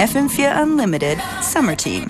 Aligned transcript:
FM4 0.00 0.62
Unlimited 0.62 1.20
Summer 1.42 1.76
Team. 1.76 2.08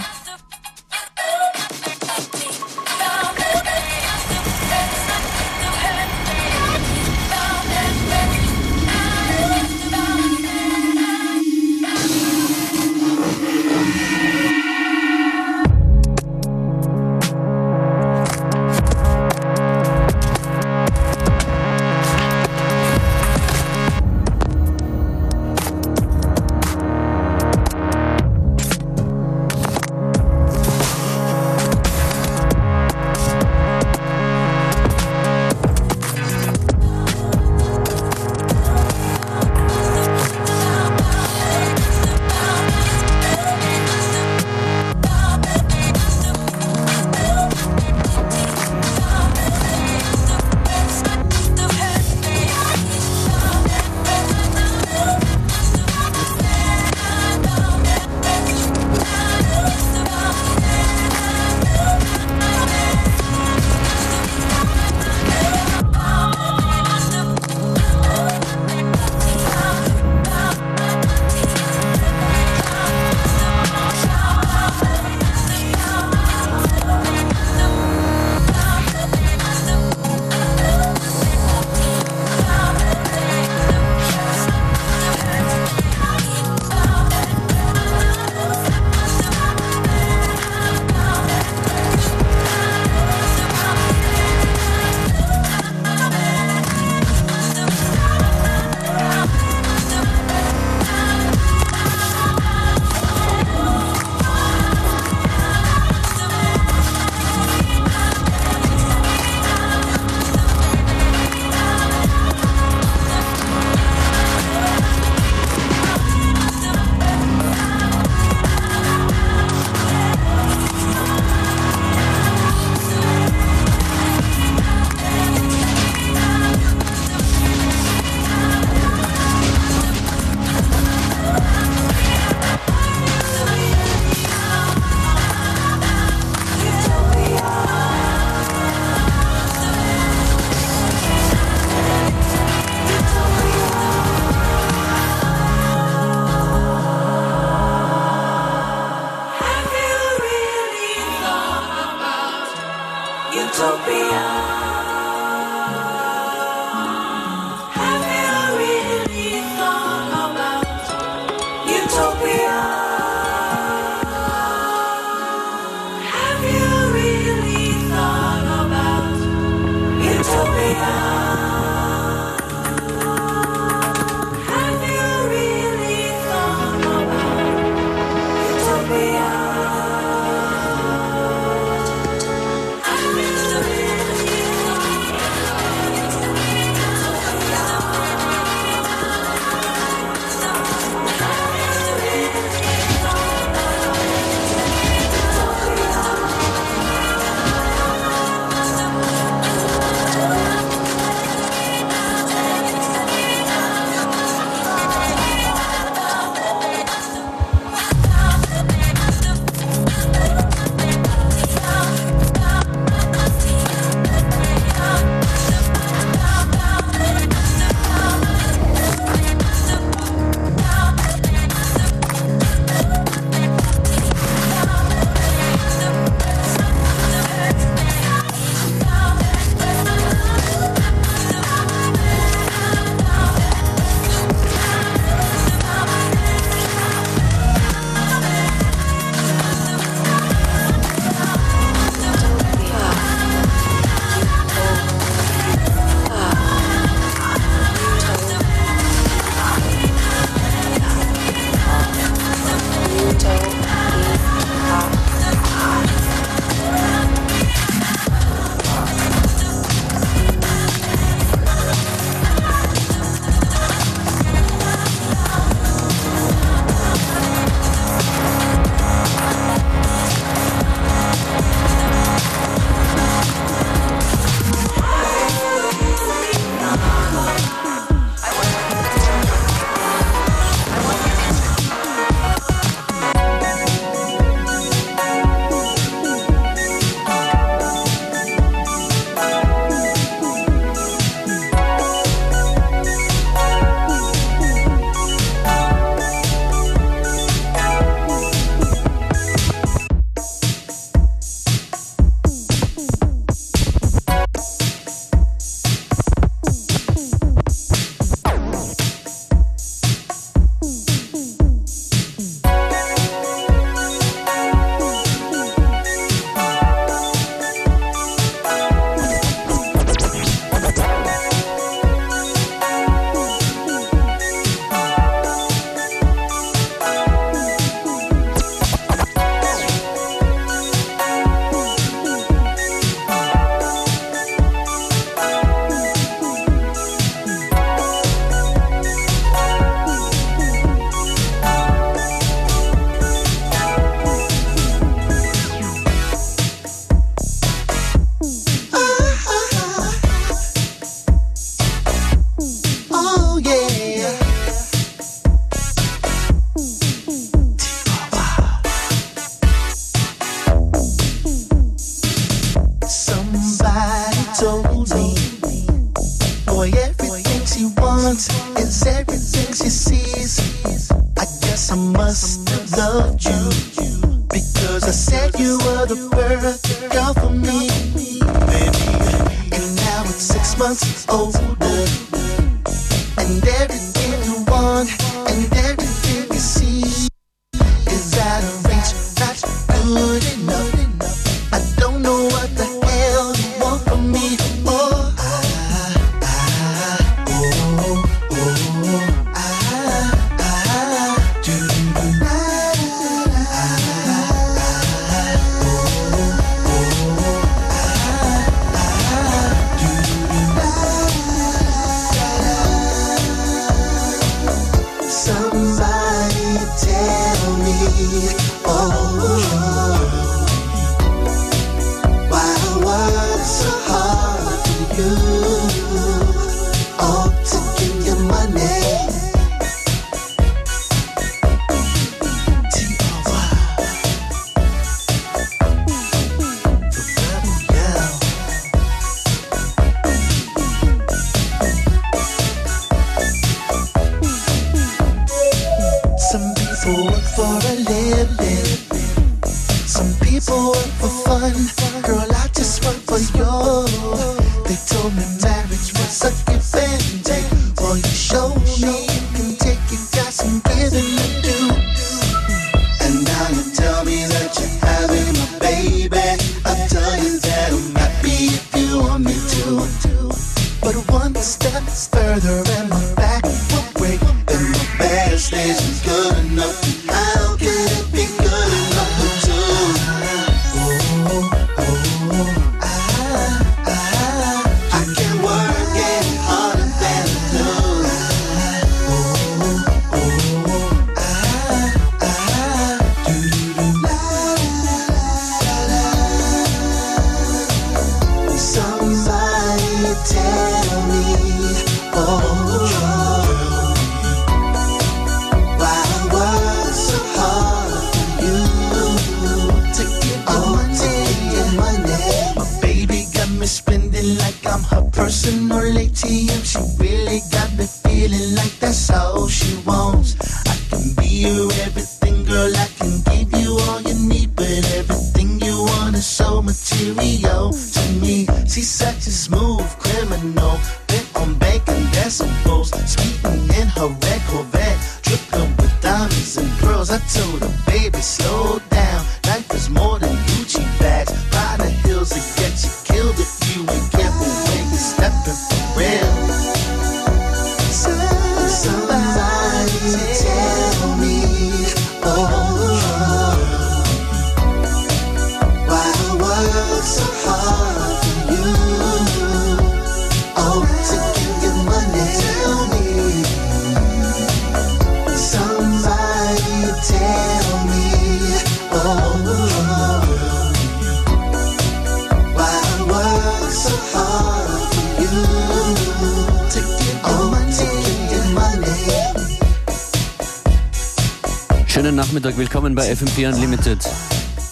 Unlimited. 583.47 583.99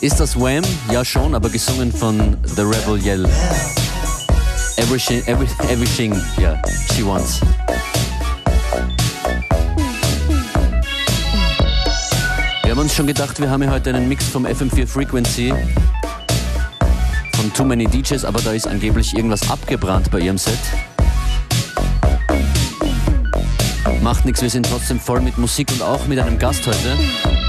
Ist 0.01 0.21
das 0.21 0.37
Wham? 0.37 0.63
Ja 0.91 1.05
schon, 1.05 1.35
aber 1.35 1.49
gesungen 1.49 1.91
von 1.91 2.37
The 2.45 2.63
Rebel 2.63 3.03
Yell. 3.03 3.25
Everything, 4.77 5.23
every, 5.27 5.47
everything, 5.71 6.15
yeah, 6.39 6.61
she 6.93 7.05
wants. 7.05 7.41
Wir 12.63 12.71
haben 12.71 12.79
uns 12.81 12.95
schon 12.95 13.07
gedacht, 13.07 13.41
wir 13.41 13.49
haben 13.49 13.63
hier 13.63 13.71
heute 13.71 13.91
einen 13.91 14.09
Mix 14.09 14.27
vom 14.29 14.45
FM4 14.45 14.87
Frequency 14.87 15.55
von 17.35 17.53
Too 17.55 17.65
Many 17.65 17.87
DJs, 17.87 18.25
aber 18.25 18.43
da 18.43 18.53
ist 18.53 18.67
angeblich 18.67 19.17
irgendwas 19.17 19.49
abgebrannt 19.49 20.11
bei 20.11 20.21
ihrem 20.21 20.37
Set. 20.37 20.59
Macht 24.03 24.27
nichts, 24.27 24.43
wir 24.43 24.51
sind 24.51 24.67
trotzdem 24.67 25.01
voll 25.01 25.21
mit 25.21 25.39
Musik 25.39 25.73
und 25.73 25.83
auch 25.83 26.07
mit 26.07 26.19
einem 26.19 26.39
Gast 26.39 26.67
heute. 26.67 27.48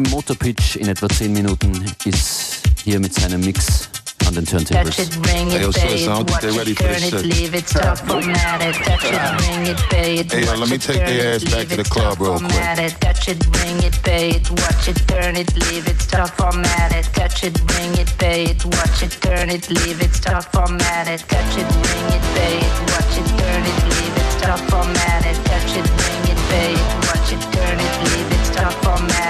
Motorpitch 0.00 0.76
in 0.76 0.88
etwa 0.88 1.08
10 1.08 1.32
Minuten 1.32 1.84
ist 2.04 2.62
hier 2.82 2.98
mit 2.98 3.12
seinem 3.14 3.40
Mix 3.40 3.88
an 4.26 4.34
den 4.34 4.46
Turntables. 4.46 4.96
Touch 4.96 5.06
it, 5.06 5.28
ring 5.28 5.48
it, 5.48 5.52
hey, 5.52 5.62
yo, 5.62 5.70
so 5.70 5.86
it's 5.86 6.08
on. 6.08 6.26
They're 6.40 6.52
ready 6.52 6.74
for 6.74 6.88
this 6.88 7.10
shit. 7.10 7.24
Leave 7.24 7.54
it, 7.54 7.68
stop 7.68 7.98
formatted. 7.98 8.74
Touch 8.84 9.04
it, 9.04 9.20
ring 9.48 9.66
it, 9.66 9.76
pay 9.90 10.18
it. 10.20 10.32
Hey, 10.32 10.46
let 10.56 10.70
me 10.70 10.78
take 10.78 11.04
their 11.04 11.34
ass 11.34 11.44
back 11.44 11.68
to 11.68 11.76
the 11.76 11.84
club 11.84 12.20
real 12.20 12.38
quick. 12.38 13.00
Touch 13.00 13.28
it, 13.28 13.44
ring 13.60 13.82
it, 13.82 13.98
pay 14.02 14.30
it. 14.30 14.50
Watch 14.50 14.88
it, 14.88 14.96
turn 15.06 15.36
it, 15.36 15.52
leave 15.68 15.86
it, 15.86 16.00
stop 16.00 16.30
formatted. 16.38 17.04
Touch 17.12 17.44
it, 17.44 17.58
ring 17.76 17.92
it, 17.98 18.08
pay 18.18 18.44
it. 18.44 18.64
Watch 18.64 19.02
it, 19.02 19.12
turn 19.20 19.50
it, 19.50 19.68
leave 19.68 20.00
it, 20.00 20.14
stop 20.14 20.44
formatted. 20.52 21.20
Touch 21.28 21.56
it, 21.58 21.68
ring 21.68 22.08
it, 22.16 22.24
pay 22.32 22.58
it. 22.64 22.74
Watch 22.88 23.18
it, 23.20 23.28
turn 23.36 23.62
it, 23.68 23.78
leave 23.92 24.16
it, 24.16 24.28
stop 24.38 24.60
formatted. 24.70 25.36
Touch 25.44 25.76
it, 25.76 25.84
ring 25.84 26.24
it, 26.32 26.40
pay 26.48 26.72
it. 26.72 26.88
Watch 27.08 27.32
it, 27.32 27.42
turn 27.52 27.78
it, 27.78 27.94
leave 28.08 28.26
it 28.26 28.31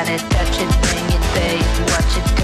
at 0.03 0.09
it, 0.09 0.31
touch 0.31 0.61
it, 0.61 0.69
bring 0.83 1.07
it, 1.11 1.35
babe, 1.35 1.91
watch 1.91 2.17
it. 2.17 2.42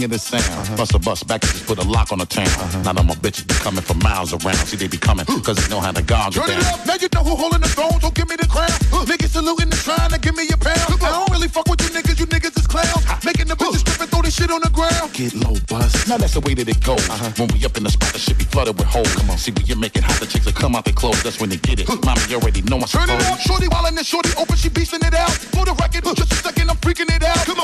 This 0.00 0.22
sound. 0.22 0.44
Uh-huh. 0.44 0.76
Bust 0.76 0.94
a 0.94 0.98
bust 0.98 1.26
back 1.26 1.42
and 1.42 1.52
just 1.52 1.66
put 1.66 1.78
a 1.78 1.86
lock 1.86 2.12
on 2.12 2.18
the 2.18 2.26
town. 2.26 2.46
Uh-huh. 2.46 2.82
Now 2.82 2.92
them 2.92 3.06
my 3.06 3.14
bitches 3.14 3.46
be 3.46 3.54
coming 3.54 3.82
from 3.82 3.98
miles 4.00 4.32
around. 4.32 4.56
See, 4.66 4.76
they 4.76 4.88
be 4.88 4.98
coming 4.98 5.24
cause 5.26 5.56
they 5.56 5.68
know 5.68 5.80
how 5.80 5.92
to 5.92 6.02
guard 6.02 6.32
Turn 6.32 6.50
it 6.50 6.66
up, 6.66 6.86
now 6.86 6.94
you 6.94 7.08
know 7.14 7.22
who 7.22 7.36
holding 7.36 7.60
the 7.60 7.68
throne, 7.68 8.00
so 8.00 8.10
give 8.10 8.28
me 8.28 8.36
the 8.36 8.46
crown. 8.46 8.70
Uh, 8.92 9.04
niggas 9.04 9.30
saluting 9.36 9.70
and 9.70 9.82
trying 9.84 10.10
to 10.10 10.18
give 10.18 10.36
me 10.36 10.48
a 10.52 10.56
pound. 10.56 10.98
I 11.02 11.10
don't 11.10 11.30
really 11.30 11.48
fuck 11.48 11.68
with 11.68 11.80
you 11.82 11.90
niggas, 11.94 12.18
you 12.18 12.26
niggas 12.26 12.58
is 12.58 12.66
clowns. 12.66 13.04
Making 13.24 13.48
the 13.48 13.56
bitches 13.56 13.84
strip 13.84 14.00
and 14.00 14.10
throw 14.10 14.22
this 14.22 14.34
shit 14.34 14.50
on 14.50 14.60
the 14.60 14.70
ground. 14.70 15.12
Get 15.12 15.34
low, 15.34 15.56
bust. 15.68 16.08
Now 16.08 16.16
that's 16.16 16.34
the 16.34 16.40
way 16.40 16.54
that 16.54 16.68
it 16.68 16.80
goes. 16.82 17.04
Uh-huh. 17.08 17.30
When 17.38 17.48
we 17.52 17.64
up 17.64 17.76
in 17.76 17.84
the 17.84 17.90
spot, 17.90 18.12
the 18.12 18.18
shit 18.18 18.38
be 18.38 18.44
flooded 18.44 18.78
with 18.78 18.88
holes. 18.88 19.12
Come 19.14 19.30
on, 19.30 19.38
see 19.38 19.52
when 19.52 19.66
you 19.66 19.76
make 19.76 19.96
it 19.96 20.04
hot, 20.04 20.18
the 20.20 20.26
chicks 20.26 20.46
will 20.46 20.52
come 20.52 20.74
out 20.74 20.84
their 20.84 20.94
clothes. 20.94 21.22
That's 21.22 21.40
when 21.40 21.50
they 21.50 21.58
get 21.58 21.80
it. 21.80 21.88
Mommy, 22.04 22.20
you 22.28 22.36
already 22.36 22.62
know 22.62 22.78
I 22.78 22.86
Turn 22.88 23.08
it 23.08 23.20
up, 23.30 23.38
shorty 23.40 23.68
wildin' 23.68 23.96
and 23.96 24.06
shorty 24.06 24.30
open, 24.38 24.56
she 24.56 24.68
beastin' 24.68 25.06
it 25.06 25.14
out. 25.14 25.30
For 25.54 25.64
the 25.64 25.74
record, 25.76 26.04
just 26.16 26.32
a 26.32 26.36
second, 26.36 26.70
I'm 26.70 26.76
freaking 26.78 27.10
it 27.14 27.22
out. 27.22 27.44
Come 27.46 27.60
on, 27.60 27.63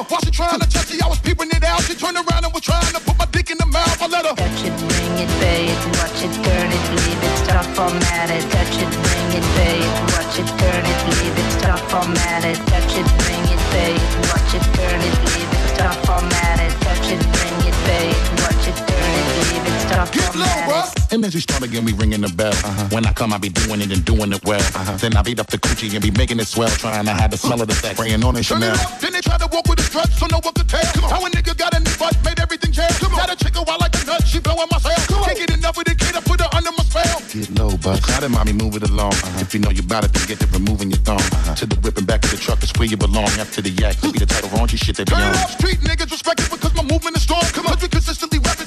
it. 21.30 21.32
Then 21.32 21.40
she 21.40 21.40
start 21.40 21.62
again, 21.62 21.84
we 21.84 21.92
ringing 21.92 22.20
the 22.20 22.28
bell. 22.28 22.52
Uh-huh. 22.52 22.88
When 22.90 23.06
I 23.06 23.12
come, 23.12 23.32
I 23.32 23.38
be 23.38 23.50
doing 23.50 23.80
it 23.80 23.92
and 23.92 24.04
doing 24.04 24.32
it 24.32 24.44
well. 24.44 24.60
Uh-huh. 24.60 24.96
Then 24.96 25.16
I 25.16 25.22
beat 25.22 25.38
up 25.38 25.46
the 25.46 25.58
coochie 25.58 25.92
and 25.94 26.02
be 26.02 26.10
making 26.10 26.40
it 26.40 26.46
swell, 26.46 26.68
trying 26.68 27.06
to 27.06 27.14
hide 27.14 27.30
the 27.30 27.38
smell 27.38 27.60
of 27.60 27.68
the 27.68 27.75
sex, 27.75 27.94
spraying 27.94 28.22
on 28.25 28.37
it 28.37 28.44
Chanel. 28.44 28.76
Then 29.00 29.12
they 29.12 29.20
try 29.20 29.38
to 29.38 29.49
walk 29.52 29.68
with 29.68 29.78
the 29.78 29.84
strut, 29.84 30.10
so 30.10 30.26
no 30.26 30.40
one 30.42 30.54
could 30.54 30.68
tell. 30.68 30.84
How 31.08 31.25
a 31.25 31.30
nigga 31.30 31.56
got 31.56 31.75
a 31.75 31.80
new 31.80 31.94
butt, 31.99 32.16
made 32.25 32.40
everything 32.40 32.72
jail. 32.72 32.90
Got 33.00 33.30
a 33.30 33.37
chick 33.37 33.54
who 33.54 33.62
I 33.62 33.76
like 33.78 33.94
a 33.94 34.04
nut, 34.06 34.26
she 34.26 34.40
blowing 34.40 34.66
my 34.70 34.78
cell. 34.78 34.99
Can't 35.06 35.38
get 35.38 35.50
enough 35.54 35.78
of 35.78 35.84
the 35.84 35.94
kid, 35.94 36.16
I 36.16 36.20
put 36.20 36.40
her 36.40 36.50
under 36.50 36.72
my 36.72 36.82
spell. 36.82 37.22
Get 37.30 37.50
low, 37.58 37.76
but 37.78 38.02
try 38.02 38.20
to 38.20 38.28
mommy 38.28 38.52
move 38.52 38.75
it 38.76 38.84
along. 38.90 39.14
Uh-huh. 39.14 39.44
If 39.44 39.54
you 39.54 39.60
know 39.60 39.70
you 39.70 39.82
bout 39.82 40.04
it, 40.04 40.12
then 40.12 40.26
get 40.26 40.40
to 40.40 40.46
removing 40.50 40.90
your 40.90 41.02
thumb. 41.06 41.22
Uh-huh. 41.22 41.54
To 41.54 41.66
the 41.66 41.76
whipping 41.80 42.06
back 42.06 42.25
of 42.25 42.30
the 42.30 42.38
truck 42.38 42.62
is 42.62 42.72
where 42.75 42.88
you 42.88 42.96
belong. 42.96 43.30
After 43.38 43.62
the 43.62 43.70
yak, 43.70 44.00
be 44.02 44.18
the 44.18 44.26
title 44.26 44.50
raunchy 44.50 44.78
shit 44.78 44.96
they 44.96 45.04
be 45.04 45.14
Turn 45.14 45.22
on. 45.22 45.34
it 45.34 45.38
up, 45.38 45.50
street 45.50 45.78
niggas 45.80 46.10
respect 46.10 46.40
it 46.40 46.50
because 46.50 46.75
my 46.75 46.82
movement 46.82 47.16
is 47.16 47.22
strong. 47.22 47.42
Come 47.54 47.66
on, 47.66 47.78
we 47.80 47.88
consistently 47.88 48.38
rapping, 48.40 48.66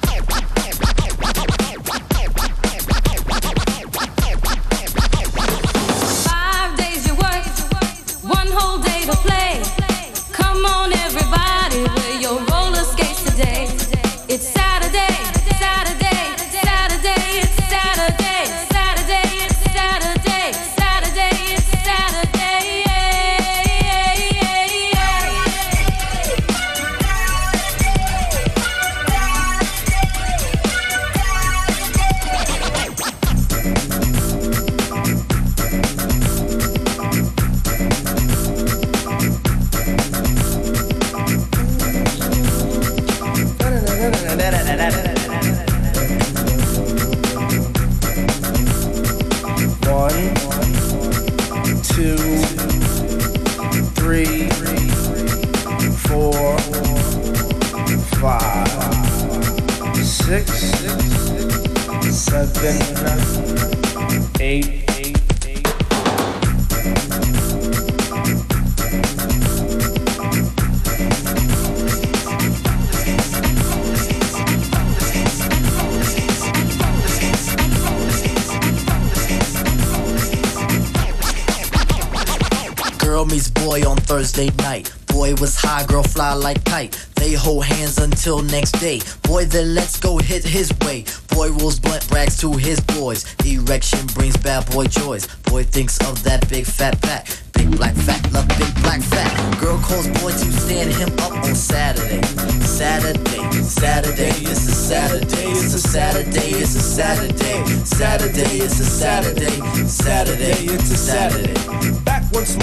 To 92.41 92.53
his 92.53 92.79
boys. 92.79 93.23
Erection 93.45 94.03
brings 94.15 94.35
bad 94.37 94.65
boy 94.71 94.85
joys. 94.85 95.27
Boy 95.43 95.63
thinks 95.63 95.99
of 96.09 96.23
that 96.23 96.49
big 96.49 96.65
fat 96.65 96.99
pack. 96.99 97.27
Big 97.53 97.69
black 97.77 97.93
fat, 97.93 98.19
love 98.33 98.47
big 98.57 98.73
black 98.81 98.99
fat. 98.99 99.29
Girl 99.61 99.77
calls 99.77 100.07
boy 100.07 100.31
to 100.31 100.51
stand 100.63 100.91
him 100.91 101.13
up 101.19 101.33
on 101.33 101.53
Saturday. 101.53 102.19
Saturday, 102.65 103.61
Saturday, 103.61 104.29
it's 104.49 104.67
a 104.67 104.71
Saturday, 104.71 105.51
it's 105.51 105.73
a 105.75 105.79
Saturday, 105.79 106.49
it's 106.57 106.75
a 106.75 106.81
Saturday. 106.81 107.85
Saturday, 107.85 108.57
it's 108.57 108.79
a 108.79 108.85
Saturday. 108.85 109.85
Saturday, 109.85 110.65
it's 110.65 110.89
a 110.89 110.97
Saturday. 110.97 111.53
Back 111.53 111.81
once 111.81 111.90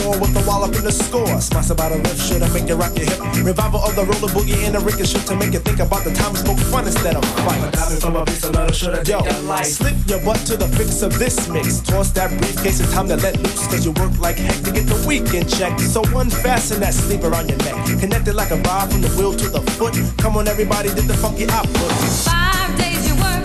more 0.08 0.18
with 0.20 0.32
the 0.32 0.44
wallop 0.48 0.74
in 0.74 0.84
the 0.84 0.92
score. 0.92 1.28
Sponsored 1.40 1.76
by 1.76 1.88
the 1.90 1.98
lift 2.00 2.20
should 2.20 2.42
I 2.42 2.48
make 2.52 2.68
you 2.68 2.76
rock 2.76 2.96
your 2.96 3.06
hip. 3.06 3.20
Revival 3.44 3.80
of 3.84 3.94
the 3.94 4.04
roller 4.04 4.32
boogie 4.32 4.64
and 4.64 4.74
the 4.74 4.80
ricochet 4.80 5.20
to 5.28 5.36
make 5.36 5.52
you 5.52 5.60
think 5.60 5.80
about 5.80 6.04
the 6.04 6.12
time 6.16 6.32
we 6.32 6.38
spoke 6.40 6.60
fun 6.72 6.86
instead 6.86 7.16
of 7.16 7.24
fight. 7.44 7.60
from 8.00 8.16
a 8.16 8.24
piece 8.24 8.44
of 8.44 8.54
metal 8.54 8.72
should 8.72 8.94
I 8.96 9.02
Yo, 9.04 9.20
slip 9.62 9.96
your 10.08 10.20
butt 10.24 10.40
to 10.48 10.56
the 10.56 10.68
fix 10.78 11.02
of 11.02 11.12
this 11.18 11.48
mix. 11.48 11.80
Toss 11.80 12.10
that 12.12 12.30
briefcase, 12.40 12.80
it's 12.80 12.92
time 12.92 13.08
to 13.08 13.16
let 13.16 13.36
loose. 13.44 13.66
Cause 13.68 13.84
you 13.84 13.92
work 14.00 14.16
like 14.18 14.36
heck 14.36 14.56
to 14.64 14.72
get 14.72 14.86
the 14.88 14.98
weekend 15.06 15.48
check. 15.52 15.78
So 15.80 16.00
unfasten 16.16 16.80
that 16.80 16.94
sleeper 16.94 17.34
on 17.34 17.48
your 17.48 17.58
neck. 17.58 17.76
Connected 18.00 18.34
like 18.34 18.50
a 18.50 18.58
rod 18.68 18.90
from 18.90 19.02
the 19.02 19.12
wheel 19.16 19.34
to 19.34 19.48
the 19.48 19.60
foot. 19.76 19.94
Come 20.18 20.36
on, 20.36 20.48
everybody, 20.48 20.88
did 20.88 21.04
the 21.04 21.14
funky 21.14 21.46
output. 21.50 21.92
Five 22.24 22.72
days 22.80 23.04
you 23.08 23.14
work, 23.20 23.44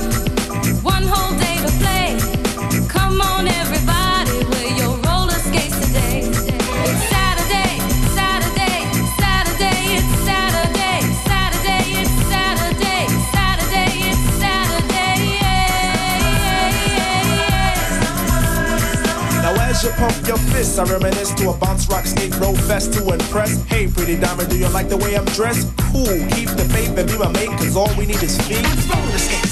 one 0.83 1.03
whole 1.03 1.35
day 1.39 1.57
to 1.65 1.71
play. 1.83 2.07
Come 2.87 3.19
on, 3.21 3.47
everybody, 3.47 3.72
you 19.83 19.91
pump 19.91 20.27
your 20.27 20.37
fists, 20.37 20.77
I 20.77 20.85
reminisce 20.85 21.33
to 21.35 21.49
a 21.49 21.57
bounce 21.57 21.87
rock 21.89 22.05
skate 22.05 22.35
roll 22.39 22.55
fest 22.55 22.93
to 22.93 23.13
impress. 23.13 23.61
Hey, 23.65 23.87
pretty 23.87 24.15
diamond, 24.17 24.49
do 24.49 24.57
you 24.57 24.69
like 24.69 24.87
the 24.87 24.97
way 24.97 25.15
I'm 25.15 25.25
dressed? 25.25 25.75
Cool, 25.91 26.05
keep 26.31 26.49
the 26.49 26.65
faith 26.71 26.97
and 26.97 27.07
be 27.09 27.17
my 27.17 27.29
mate, 27.31 27.49
cause 27.59 27.75
all 27.75 27.89
we 27.97 28.05
need 28.05 28.23
is 28.23 28.37
feet. 28.47 28.63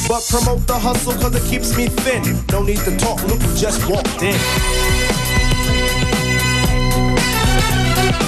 But 0.07 0.25
promote 0.29 0.65
the 0.67 0.77
hustle 0.79 1.13
cause 1.13 1.35
it 1.35 1.43
keeps 1.49 1.75
me 1.75 1.87
thin. 1.87 2.23
No 2.51 2.63
need 2.63 2.79
to 2.79 2.95
talk, 2.97 3.21
look 3.23 3.41
who 3.41 3.55
just 3.57 3.89
walked 3.89 4.21
in. 4.23 4.35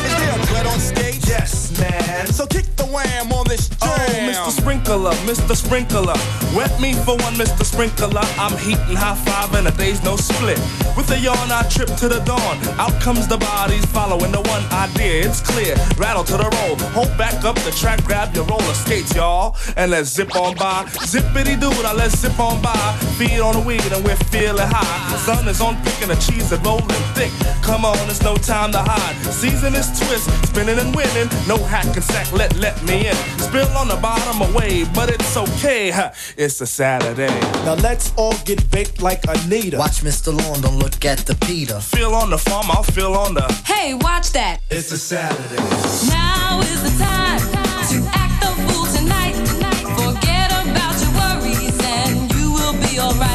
Is 0.04 0.14
there 0.20 0.36
a 0.36 0.46
threat 0.48 0.68
on 0.68 0.80
stage? 0.80 1.24
Yes, 1.28 1.63
man. 1.80 2.28
So 2.28 2.46
kick 2.46 2.66
the 2.76 2.86
wham 2.86 3.32
on 3.32 3.48
this 3.48 3.70
oh, 3.82 3.86
jam. 3.86 4.30
Oh, 4.30 4.50
Mr. 4.50 4.52
Sprinkler, 4.62 5.12
Mr. 5.26 5.56
Sprinkler. 5.56 6.18
Wet 6.56 6.74
me 6.80 6.94
for 6.94 7.16
one, 7.18 7.36
Mr. 7.36 7.64
Sprinkler. 7.64 8.26
I'm 8.38 8.58
heating 8.58 8.96
high 8.96 9.16
five 9.16 9.54
and 9.56 9.68
a 9.68 9.72
day's 9.72 10.04
no 10.04 10.16
split. 10.16 10.60
With 10.96 11.10
a 11.12 11.20
yawn, 11.20 11.52
I 11.52 11.64
trip 11.70 11.90
to 11.98 12.08
the 12.08 12.20
dawn. 12.22 12.58
Out 12.80 12.94
comes 13.02 13.28
the 13.28 13.38
bodies 13.38 13.86
following 13.86 14.32
the 14.32 14.42
one 14.42 14.64
idea. 14.72 15.26
It's 15.26 15.42
clear. 15.42 15.76
Rattle 15.98 16.24
to 16.26 16.38
the 16.38 16.50
roll. 16.62 16.76
Hold 16.94 17.18
back 17.18 17.44
up 17.44 17.56
the 17.64 17.72
track, 17.72 18.04
grab 18.04 18.36
your 18.36 18.46
roller 18.46 18.74
skates, 18.74 19.16
y'all. 19.16 19.56
And 19.78 19.92
let's 19.92 20.10
zip 20.10 20.36
on 20.36 20.56
by. 20.56 20.86
Zippity 21.10 21.60
doo, 21.60 21.72
now 21.82 21.94
let's 21.94 22.18
zip 22.20 22.40
on 22.40 22.62
by. 22.62 22.74
Feed 23.18 23.40
on 23.40 23.54
the 23.56 23.62
weed 23.62 23.86
and 23.92 24.04
we're 24.04 24.16
feeling 24.30 24.68
high. 24.68 25.18
Sun 25.18 25.48
is 25.48 25.62
on 25.62 25.76
picking 25.84 26.10
the 26.10 26.16
cheese 26.16 26.52
and 26.52 26.64
rolling 26.66 26.88
thick. 27.16 27.32
Come 27.62 27.86
on, 27.86 27.98
it's 28.10 28.22
no 28.22 28.36
time 28.36 28.72
to 28.72 28.80
hide. 28.80 29.16
Season 29.32 29.74
is 29.74 29.88
twist, 29.98 30.30
spinning 30.48 30.78
and 30.78 30.96
winning. 30.96 31.30
No 31.48 31.58
hack 31.64 31.86
and 31.96 32.04
sack, 32.04 32.32
let 32.32 32.56
let 32.58 32.82
me 32.84 33.08
in. 33.08 33.16
Spill 33.40 33.68
on 33.78 33.88
the 33.88 33.96
bottom 33.98 34.42
away, 34.50 34.86
but 34.94 35.10
it's 35.10 35.36
okay. 35.38 35.90
huh, 35.92 36.12
It's 36.38 36.60
a 36.62 36.66
Saturday. 36.68 37.34
Now 37.66 37.76
let's 37.76 38.12
all 38.16 38.36
get 38.46 38.70
baked 38.72 39.02
like 39.02 39.22
Anita. 39.28 39.78
Watch 39.78 40.02
Mr. 40.02 40.28
Lawn, 40.38 40.62
don't 40.62 40.78
look 40.80 41.06
at 41.06 41.20
the 41.20 41.36
Peter. 41.46 41.80
Feel 41.80 42.14
on 42.16 42.30
the 42.30 42.38
farm, 42.38 42.68
I'll 42.70 42.84
feel 42.84 43.14
on 43.14 43.34
the. 43.34 43.46
Hey, 43.66 43.94
watch 43.94 44.32
that. 44.34 44.60
It's 44.70 44.92
a 44.92 44.98
Saturday. 44.98 45.62
Now 46.12 46.60
is 46.62 46.82
the 46.84 47.04
time 47.04 47.40
to 47.92 48.10
act 48.14 48.36
the 48.44 48.52
fool 48.68 48.86
tonight. 48.98 49.36
Forget 50.00 50.52
about 50.52 50.96
your 51.02 51.14
worries 51.20 51.78
and 51.84 52.32
you 52.34 52.52
will 52.54 52.74
be 52.88 53.00
alright. 53.00 53.33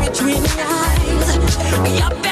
Between 0.00 0.42
the 0.42 0.62
eyes. 0.62 2.23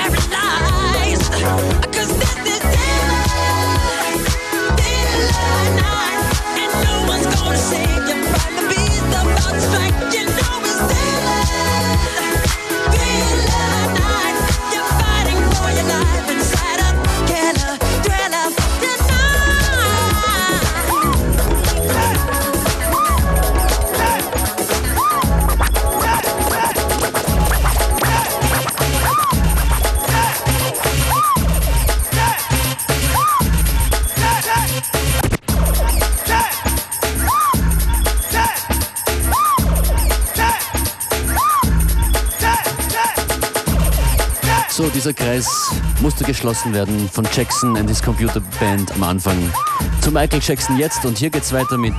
Dieser 45.03 45.15
Kreis 45.15 45.73
musste 46.01 46.23
geschlossen 46.23 46.73
werden 46.73 47.11
von 47.11 47.27
Jackson 47.35 47.77
and 47.77 47.89
his 47.89 48.01
Computer 48.01 48.41
Band 48.61 48.93
am 48.93 49.03
Anfang 49.03 49.37
zu 50.01 50.13
Michael 50.13 50.41
Jackson 50.41 50.79
jetzt 50.79 51.05
und 51.05 51.19
hier 51.19 51.29
geht's 51.29 51.53
weiter 51.53 51.77
mit 51.77 51.95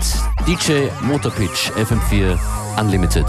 DJ 0.48 0.88
Motorpitch 1.02 1.70
FM4 1.76 2.40
Unlimited. 2.80 3.26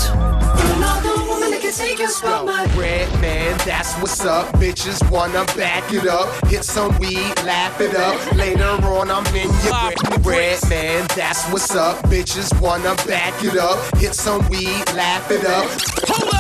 Red 2.77 3.09
man, 3.21 3.57
that's 3.67 3.95
what's 4.01 4.25
up. 4.25 4.53
Bitches 4.61 5.03
wanna 5.11 5.45
back 5.57 5.93
it 5.93 6.07
up. 6.07 6.29
Hit 6.49 6.63
some 6.63 6.97
weed, 7.01 7.35
laugh 7.45 7.81
it 7.81 7.97
up. 7.97 8.15
Later 8.37 8.79
on, 8.87 9.11
I'm 9.11 9.27
in 9.35 9.49
your 9.65 9.73
red, 10.23 10.25
red 10.25 10.69
man, 10.69 11.05
that's 11.17 11.45
what's 11.51 11.75
up. 11.75 12.01
Bitches 12.05 12.53
wanna 12.61 12.95
back 13.09 13.43
it 13.43 13.59
up. 13.59 13.79
Hit 13.99 14.15
some 14.15 14.49
weed, 14.51 14.85
laugh 14.95 15.29
it 15.33 15.45
up. 15.45 15.94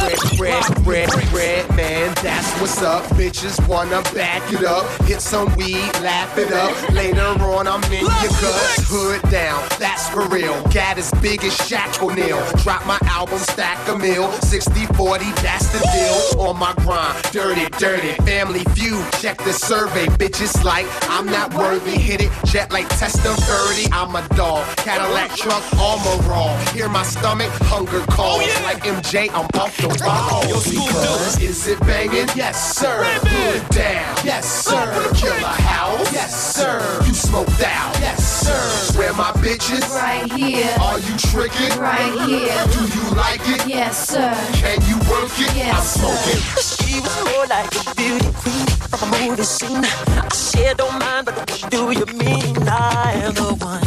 Red, 0.04 0.38
red, 0.38 0.86
red, 0.86 1.32
red 1.32 1.76
man, 1.76 2.14
that's 2.22 2.60
what's 2.60 2.82
up. 2.82 3.04
Bitches 3.16 3.56
wanna 3.66 4.02
back 4.14 4.42
it 4.52 4.62
up. 4.62 4.84
Hit 5.04 5.22
some 5.22 5.54
weed, 5.56 5.88
laugh 6.02 6.36
it 6.36 6.52
up. 6.52 6.92
Later 6.92 7.22
on, 7.22 7.66
I'm 7.66 7.82
in 7.84 8.00
your 8.00 8.34
guts. 8.42 8.84
Hood 8.86 9.22
down, 9.30 9.66
that's 9.78 10.10
for 10.10 10.28
real. 10.28 10.62
Gat 10.68 10.98
as 10.98 11.10
big 11.22 11.42
as 11.42 11.56
Shaq 11.56 12.02
O'Neal. 12.02 12.44
Drop 12.62 12.84
my 12.86 12.98
album, 13.04 13.38
stack 13.38 13.88
a 13.88 13.96
meal. 13.96 14.30
60 14.42 14.84
40, 14.94 15.24
that's 15.40 15.68
the 15.68 15.78
deal. 15.78 16.42
On 16.42 16.58
my 16.58 16.74
grind, 16.84 17.22
dirty, 17.32 17.64
dirty. 17.78 18.12
Family 18.24 18.64
feud, 18.74 19.10
check 19.20 19.38
the 19.38 19.54
survey. 19.54 20.04
Bitches 20.04 20.62
like, 20.64 20.86
I'm 21.08 21.24
not 21.24 21.54
worthy. 21.54 21.92
Hit 21.92 22.20
it, 22.20 22.30
jet 22.44 22.70
like 22.70 22.88
Testa 22.98 23.32
30. 23.32 23.90
I'm 23.90 24.14
a 24.14 24.28
dog. 24.36 24.66
Cadillac 24.76 25.34
truck, 25.34 25.62
armor 25.78 26.22
raw. 26.28 26.54
Hear 26.74 26.90
my 26.90 27.04
stomach, 27.04 27.50
hunger 27.62 28.00
calls. 28.12 28.42
Like 28.64 28.84
MJ, 28.84 29.30
I'm 29.30 29.48
off 29.58 29.74
the 29.78 29.93
wall. 30.00 30.42
Because 30.42 31.40
is 31.40 31.66
it 31.66 31.80
banging? 31.80 32.28
Yes, 32.35 32.76
sir. 32.76 33.04
Hood 33.04 33.68
down. 33.70 34.16
Yes, 34.24 34.46
sir. 34.46 35.12
Killer 35.14 35.46
house. 35.46 36.12
Yes, 36.12 36.54
sir. 36.54 36.80
You 37.07 37.14
smoked 37.14 37.62
out. 37.62 37.94
Yes, 38.00 38.22
sir. 38.24 38.98
Where 38.98 39.12
my 39.14 39.33
bitches? 39.42 39.85
Right 39.94 40.30
here. 40.33 40.74
Are 40.80 40.98
you 40.98 41.16
tricking? 41.16 41.78
Right 41.78 42.12
here. 42.26 42.66
Do 42.72 42.83
you 42.96 43.11
like 43.14 43.42
it? 43.44 43.66
Yes, 43.66 44.09
sir. 44.09 44.35
Can 44.54 44.80
you 44.88 44.96
work 45.11 45.33
it? 45.38 45.54
Yes, 45.57 45.74
I'm 45.74 45.85
smoking. 45.85 46.40
She 46.61 47.00
was 47.00 47.16
more 47.33 47.46
like 47.46 47.70
a 47.74 47.94
beauty 47.94 48.30
queen 48.42 48.66
from 48.90 49.12
a 49.12 49.28
movie 49.28 49.42
scene. 49.42 49.85
I 49.85 50.28
said, 50.33 50.76
don't 50.76 50.98
mind, 50.98 51.26
but 51.26 51.37
what 51.37 51.70
do 51.70 51.92
you 51.92 52.07
mean? 52.18 52.57
I 52.68 53.12
am 53.24 53.35
the 53.35 53.54
one 53.61 53.83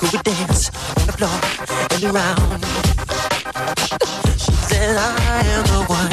who 0.00 0.16
would 0.16 0.24
dance 0.24 0.70
on 0.98 1.06
the 1.06 1.12
floor 1.12 1.38
and 1.90 2.14
around. 2.14 2.83
I 4.86 5.40
am 5.46 5.64
the 5.66 5.82
one 5.88 6.10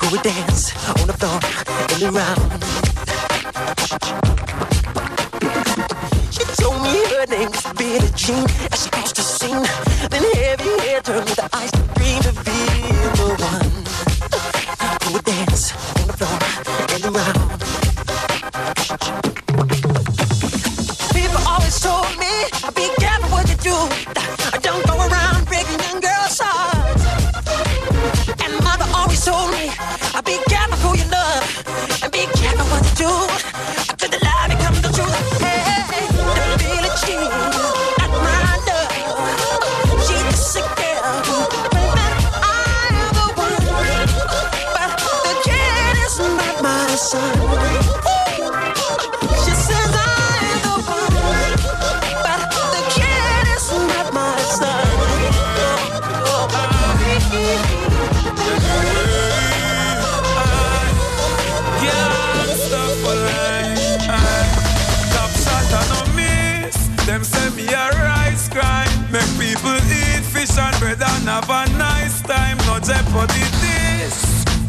who 0.00 0.10
would 0.12 0.22
dance 0.22 0.72
on 0.88 1.06
the 1.08 1.12
floor 1.14 1.40
and 1.90 2.02
around. 2.14 2.62
She 6.30 6.44
told 6.62 6.80
me 6.82 7.04
her 7.16 7.26
name 7.26 7.50
was 7.50 7.66
Billie 7.76 8.12
Jean 8.14 8.44
as 8.70 8.84
she 8.84 8.90
crossed 8.90 9.16
the 9.16 9.22
scene. 9.22 9.83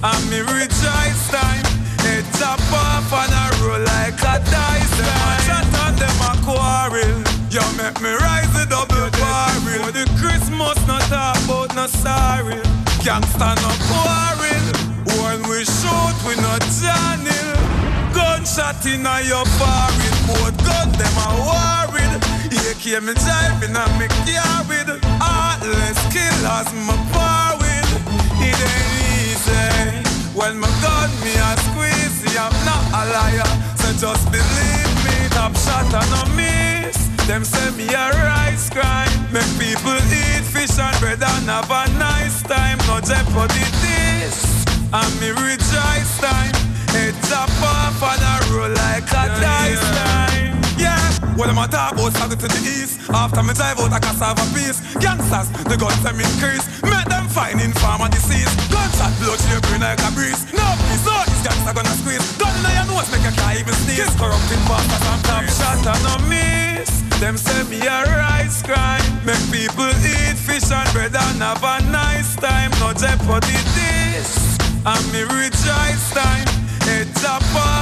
And 0.06 0.30
me 0.30 0.38
rejoice 0.38 1.24
time. 1.34 1.66
Head 2.06 2.26
chop 2.38 2.62
off 2.70 3.10
and 3.10 3.34
I 3.34 3.50
roll 3.58 3.82
like 3.82 4.22
a 4.22 4.38
dice. 4.38 4.94
Them 5.02 5.22
a 5.26 5.34
chat 5.50 5.66
and 5.82 5.98
them 5.98 6.22
a 6.30 6.32
quarrel. 6.46 7.18
You 7.50 7.66
make 7.74 7.98
me 8.06 8.14
rise 8.14 8.54
the 8.54 8.70
double 8.70 9.10
barrel. 9.18 9.82
For 9.82 9.92
the 9.98 10.06
Christmas 10.22 10.78
not 10.86 11.10
about 11.10 11.74
no 11.74 11.88
sorry. 11.90 12.62
Gangsta 13.02 13.58
no 13.66 13.72
quarrel. 13.90 14.66
When 15.18 15.42
we 15.50 15.66
shoot, 15.66 16.18
we 16.22 16.38
not 16.38 16.62
channel. 16.78 17.58
Gunshot 18.14 18.86
in 18.86 19.10
a 19.10 19.26
your 19.26 19.46
forehead, 19.58 20.18
both 20.30 20.54
gun 20.70 20.94
them 21.02 21.18
a 21.18 21.30
worried. 21.50 22.14
AK 22.54 23.02
me 23.02 23.14
driving 23.26 23.74
and 23.74 23.94
me 23.98 24.06
carried. 24.22 25.02
Heartless 25.18 25.98
killers 26.14 26.70
my 26.86 26.94
par 27.10 27.58
with. 27.58 27.90
It 28.38 28.54
ain't. 28.54 29.05
When 30.36 30.60
my 30.60 30.68
gun 30.84 31.10
me 31.24 31.32
a 31.32 31.56
squeeze, 31.64 32.36
I'm 32.36 32.52
not 32.68 32.84
a 32.92 33.04
liar. 33.16 33.52
So 33.80 33.88
just 33.96 34.30
believe 34.30 34.96
me, 35.08 35.30
top 35.32 35.56
shot 35.56 35.88
and 35.88 36.12
no 36.12 36.36
miss. 36.36 36.98
Them 37.26 37.46
say 37.46 37.72
me 37.72 37.88
a 37.88 38.12
rice 38.12 38.70
grind. 38.70 39.16
Make 39.32 39.48
people 39.58 39.96
eat 40.12 40.44
fish 40.44 40.78
and 40.78 41.00
bread 41.00 41.24
and 41.24 41.48
have 41.48 41.72
a 41.72 41.88
nice 41.98 42.44
time. 42.44 42.78
No 42.80 43.00
jeopardy 43.00 43.64
this. 43.80 44.66
And 44.92 45.14
me 45.22 45.30
rejoice 45.32 46.20
time. 46.20 46.54
Head 46.92 47.16
top 47.32 47.50
off 47.64 48.04
and 48.04 48.22
I 48.22 48.36
roll 48.52 48.70
like 48.70 49.08
a 49.08 49.26
dice 49.40 49.80
time. 49.96 50.35
Well, 51.36 51.52
I'm 51.52 51.60
a 51.60 51.68
talk 51.68 52.00
about 52.00 52.16
starting 52.16 52.40
to 52.40 52.48
the 52.48 52.62
east. 52.64 53.12
After 53.12 53.44
me 53.44 53.52
drive 53.52 53.76
out 53.76 53.92
a 53.92 54.00
cassava 54.00 54.40
piece. 54.56 54.80
Gangsters, 55.04 55.52
the 55.68 55.76
guns 55.76 56.00
them 56.00 56.16
increase. 56.16 56.64
Make 56.80 57.12
them 57.12 57.28
find 57.28 57.60
in 57.60 57.76
farmer 57.76 58.08
disease. 58.08 58.48
Gunshot 58.72 59.12
blow 59.20 59.36
to 59.36 59.48
your 59.52 59.60
brain 59.68 59.84
like 59.84 60.00
a 60.00 60.10
breeze. 60.16 60.48
No, 60.56 60.64
peace, 60.88 61.04
no, 61.04 61.12
this 61.28 61.44
gangster 61.44 61.76
gonna 61.76 61.92
squeeze. 62.00 62.24
Gun 62.40 62.56
in 62.56 62.72
your 62.72 62.88
nose, 62.88 63.12
make 63.12 63.28
you 63.28 63.36
can't 63.36 63.60
even 63.60 63.76
sneeze. 63.84 64.16
Corrupting 64.16 64.64
bastards 64.64 65.08
and 65.12 65.22
top 65.28 65.44
shot 65.52 65.84
and 65.84 66.02
no 66.08 66.16
miss. 66.32 66.88
Them 67.20 67.36
say 67.36 67.68
me 67.68 67.84
a 67.84 68.00
rice 68.16 68.64
grind. 68.64 69.04
Make 69.28 69.44
people 69.52 69.92
eat 70.08 70.40
fish 70.40 70.72
and 70.72 70.88
bread 70.96 71.12
and 71.12 71.44
have 71.44 71.60
a 71.60 71.84
nice 71.92 72.40
time. 72.40 72.72
No 72.80 72.96
jeopardy 72.96 73.60
this. 73.76 74.56
And 74.88 75.04
me 75.12 75.28
rejoice 75.28 76.06
time. 76.16 76.48
It's 76.88 77.12
top 77.20 77.44
off 77.60 77.75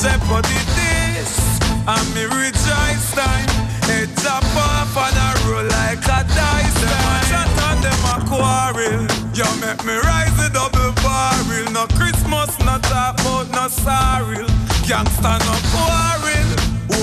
jeopardy 0.00 0.60
this. 0.80 1.60
And 1.84 2.08
me 2.16 2.24
rejoice 2.24 3.12
time. 3.12 3.48
Head 3.84 4.08
top 4.16 4.44
off 4.56 4.96
and 4.96 5.16
I 5.16 5.30
roll 5.44 5.68
like 5.68 6.00
a 6.08 6.20
dice. 6.24 6.76
Them 6.80 7.04
a 7.04 7.16
chat 7.28 7.50
and 7.68 7.80
them 7.84 8.02
a 8.08 8.16
quarrel. 8.24 9.04
You 9.36 9.48
make 9.60 9.84
me 9.84 9.94
rise 10.00 10.32
the 10.40 10.48
double 10.52 10.92
barrel. 11.04 11.68
No 11.72 11.84
Christmas, 12.00 12.56
no 12.64 12.80
talk 12.88 13.20
about 13.20 13.52
no 13.52 13.68
sorry. 13.68 14.40
Gangsta 14.88 15.36
no 15.44 15.56
quarrel. 15.68 16.48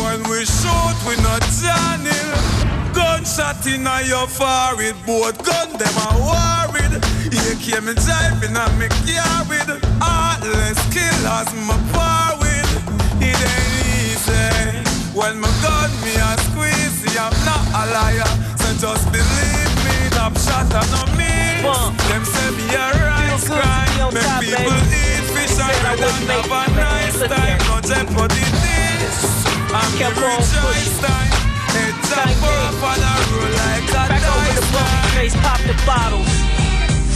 When 0.01 0.19
we 0.29 0.45
shoot, 0.45 0.97
we 1.05 1.15
not 1.21 1.45
channel. 1.53 2.29
Gunshot 2.97 3.61
in 3.67 3.85
a 3.85 4.01
your 4.09 4.25
forehead, 4.25 4.97
both 5.05 5.37
gun 5.45 5.69
them 5.77 5.97
a 6.01 6.09
worried. 6.25 6.97
AK 7.29 7.83
me 7.85 7.93
driving 7.93 8.57
and 8.57 8.73
me 8.79 8.87
carried. 9.05 9.69
Heartless 10.01 10.81
killers 10.89 11.53
my 11.67 12.37
with 12.39 12.46
it 13.29 13.39
ain't 13.39 13.75
easy. 13.99 14.87
When 15.17 15.39
my 15.39 15.49
God, 15.61 15.91
me 16.03 16.13
a 16.15 16.31
squeezy, 16.47 17.11
I'm 17.17 17.33
not 17.43 17.63
a 17.73 17.83
liar. 17.91 18.31
So 18.61 18.69
just 18.77 19.05
believe 19.11 19.73
me, 19.83 19.97
I'm 20.15 20.33
shot 20.35 20.69
and 20.69 20.89
no 20.93 21.03
meat. 21.17 21.63
Them 22.09 22.23
say 22.23 22.49
me 22.55 22.65
a 22.75 22.85
rice 23.03 23.47
grind. 23.47 24.13
Make 24.13 24.33
people 24.39 24.79
eat 24.93 25.25
fish 25.33 25.57
and 25.59 25.87
I 25.87 25.95
don't 25.97 26.25
have 26.31 26.51
a 26.51 26.63
nice 26.75 27.19
time. 27.27 27.59
No 27.67 27.81
jeopardy 27.81 28.45
this. 28.63 29.17
I'm 29.73 29.91
the 29.99 30.07
rich 30.15 30.51
Einstein. 30.55 31.27
Head 31.75 31.95
top 32.07 32.43
off 32.43 32.83
and 32.87 33.03
roll 33.35 33.51
like 33.51 33.89
a 33.89 34.07
Back 34.07 34.23
over 34.23 34.53
the 34.55 34.65
face, 35.15 35.35
pop 35.43 35.59
the 35.67 35.75
bottles. 35.85 36.31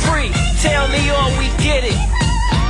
Free, 0.04 0.32
tell 0.62 0.88
me 0.89 1.10
all 1.10 1.32
we 1.38 1.47
get 1.63 1.84
it. 1.86 2.20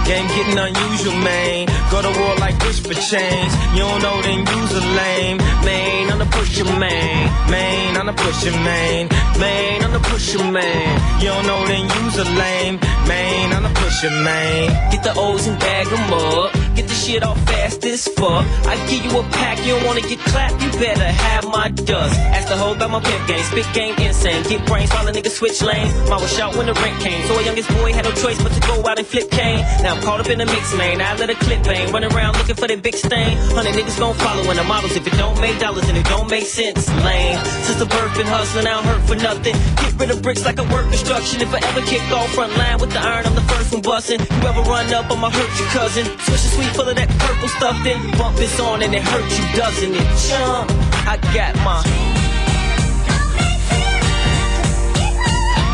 Game 0.06 0.28
getting 0.28 0.58
unusual, 0.58 1.18
man. 1.20 1.68
Go 1.92 2.02
to 2.02 2.12
war 2.20 2.36
like 2.38 2.58
wish 2.64 2.80
for 2.80 2.94
change. 2.94 3.52
You 3.76 3.84
don't 3.84 4.02
know, 4.02 4.22
then 4.22 4.40
use 4.46 4.74
a 4.74 4.84
lame. 5.00 5.38
Man, 5.68 6.12
I'm 6.12 6.20
the 6.20 6.26
pusher, 6.26 6.66
man. 6.66 7.52
Man, 7.52 7.98
I'm 7.98 8.06
the 8.06 8.14
pusher, 8.14 8.52
man. 8.52 9.10
Man, 9.40 9.84
I'm 9.84 9.92
the 9.92 10.00
pusher, 10.00 10.44
man. 10.44 11.22
You 11.22 11.30
don't 11.30 11.46
know, 11.46 11.66
then 11.68 11.84
use 12.04 12.18
a 12.18 12.26
lame. 12.40 12.80
Man, 13.08 13.54
I'm 13.54 13.64
the 13.64 13.74
pusher, 13.80 14.12
man. 14.12 14.92
Get 14.92 15.04
the 15.04 15.14
O's 15.18 15.48
and 15.48 15.60
bag 15.60 15.82
bag 15.84 16.00
'em 16.00 16.14
up. 16.14 16.52
Get 16.76 16.88
the 16.88 16.94
shit 16.94 17.24
off 17.24 17.40
fast 17.50 17.84
as 17.86 18.08
fuck. 18.08 18.46
I 18.72 18.76
give 18.90 19.04
you 19.06 19.20
a 19.20 19.24
pack, 19.40 19.58
you 19.66 19.74
don't 19.74 19.86
wanna 19.86 20.02
get 20.02 20.20
clapped, 20.32 20.62
you 20.64 20.70
better 20.80 21.10
have 21.26 21.46
my 21.48 21.68
dust. 21.70 22.16
Ask 22.36 22.48
the 22.50 22.58
hoe 22.58 22.74
about 22.74 22.92
my 22.92 23.00
pimp 23.00 23.28
game, 23.28 23.44
spit 23.44 23.68
game 23.74 23.96
insane. 23.98 24.44
Get 24.44 24.66
brains 24.66 24.92
while 24.94 25.08
a 25.08 25.12
nigga 25.12 25.30
switch 25.30 25.62
lanes. 25.62 25.94
Mama 26.10 26.28
shot 26.28 26.56
when 26.56 26.68
the 26.68 26.74
rent 26.74 26.98
came, 27.02 27.22
so 27.28 27.34
a 27.40 27.44
youngest 27.44 27.70
boy 27.78 27.92
had 27.94 28.06
no 28.06 28.12
choice 28.24 28.40
but 28.44 28.52
to 28.54 28.62
go 28.70 28.76
out 28.90 28.98
and 29.00 29.08
flip 29.08 29.30
cane. 29.32 29.62
Now 29.84 29.91
I'm 29.92 30.02
caught 30.02 30.22
up 30.22 30.30
in 30.32 30.40
the 30.40 30.46
mix, 30.46 30.72
man. 30.80 31.02
I 31.02 31.20
let 31.20 31.30
a 31.30 31.36
clip 31.36 31.64
bang, 31.64 31.92
running 31.92 32.14
around 32.16 32.38
looking 32.40 32.56
for 32.56 32.66
that 32.66 32.82
big 32.82 32.96
stain. 32.96 33.36
Hundred 33.52 33.76
niggas 33.76 34.00
gon' 34.00 34.16
follow 34.16 34.48
in 34.48 34.56
the 34.56 34.64
models 34.64 34.96
if 34.96 35.06
it 35.06 35.12
don't 35.20 35.36
make 35.44 35.60
dollars 35.60 35.84
and 35.90 35.98
it 35.98 36.08
don't 36.08 36.32
make 36.32 36.48
sense. 36.48 36.88
Lame. 37.04 37.36
Since 37.68 37.76
the 37.84 37.92
birth 37.92 38.16
been 38.16 38.26
hustling, 38.26 38.68
I 38.68 38.80
don't 38.80 38.88
hurt 38.88 39.04
for 39.04 39.20
nothing. 39.20 39.52
Get 39.84 39.92
rid 40.00 40.10
of 40.16 40.22
bricks 40.24 40.46
like 40.48 40.58
I 40.60 40.66
work 40.72 40.88
construction. 40.88 41.42
If 41.44 41.52
I 41.52 41.60
ever 41.60 41.84
kick 41.84 42.00
off 42.16 42.32
front 42.32 42.56
line 42.56 42.80
with 42.80 42.96
the 42.96 43.04
iron, 43.04 43.28
I'm 43.28 43.36
the 43.36 43.44
first 43.52 43.74
one 43.76 43.82
busting. 43.82 44.24
You 44.24 44.48
ever 44.48 44.64
run 44.64 44.88
up, 44.96 45.12
I'ma 45.12 45.30
hurt 45.30 45.52
your 45.60 45.68
cousin. 45.76 46.08
Swish 46.24 46.40
the 46.40 46.52
sweet 46.56 46.72
full 46.72 46.88
of 46.88 46.96
that 46.96 47.12
purple 47.20 47.52
stuff, 47.52 47.76
then 47.84 48.00
bump 48.16 48.40
this 48.40 48.56
on 48.64 48.84
and 48.84 48.96
it 48.96 49.04
hurt 49.04 49.28
you, 49.28 49.44
doesn't 49.60 49.92
it? 49.92 50.08
Chump. 50.24 50.72
I 51.04 51.20
got 51.36 51.52
my. 51.68 51.84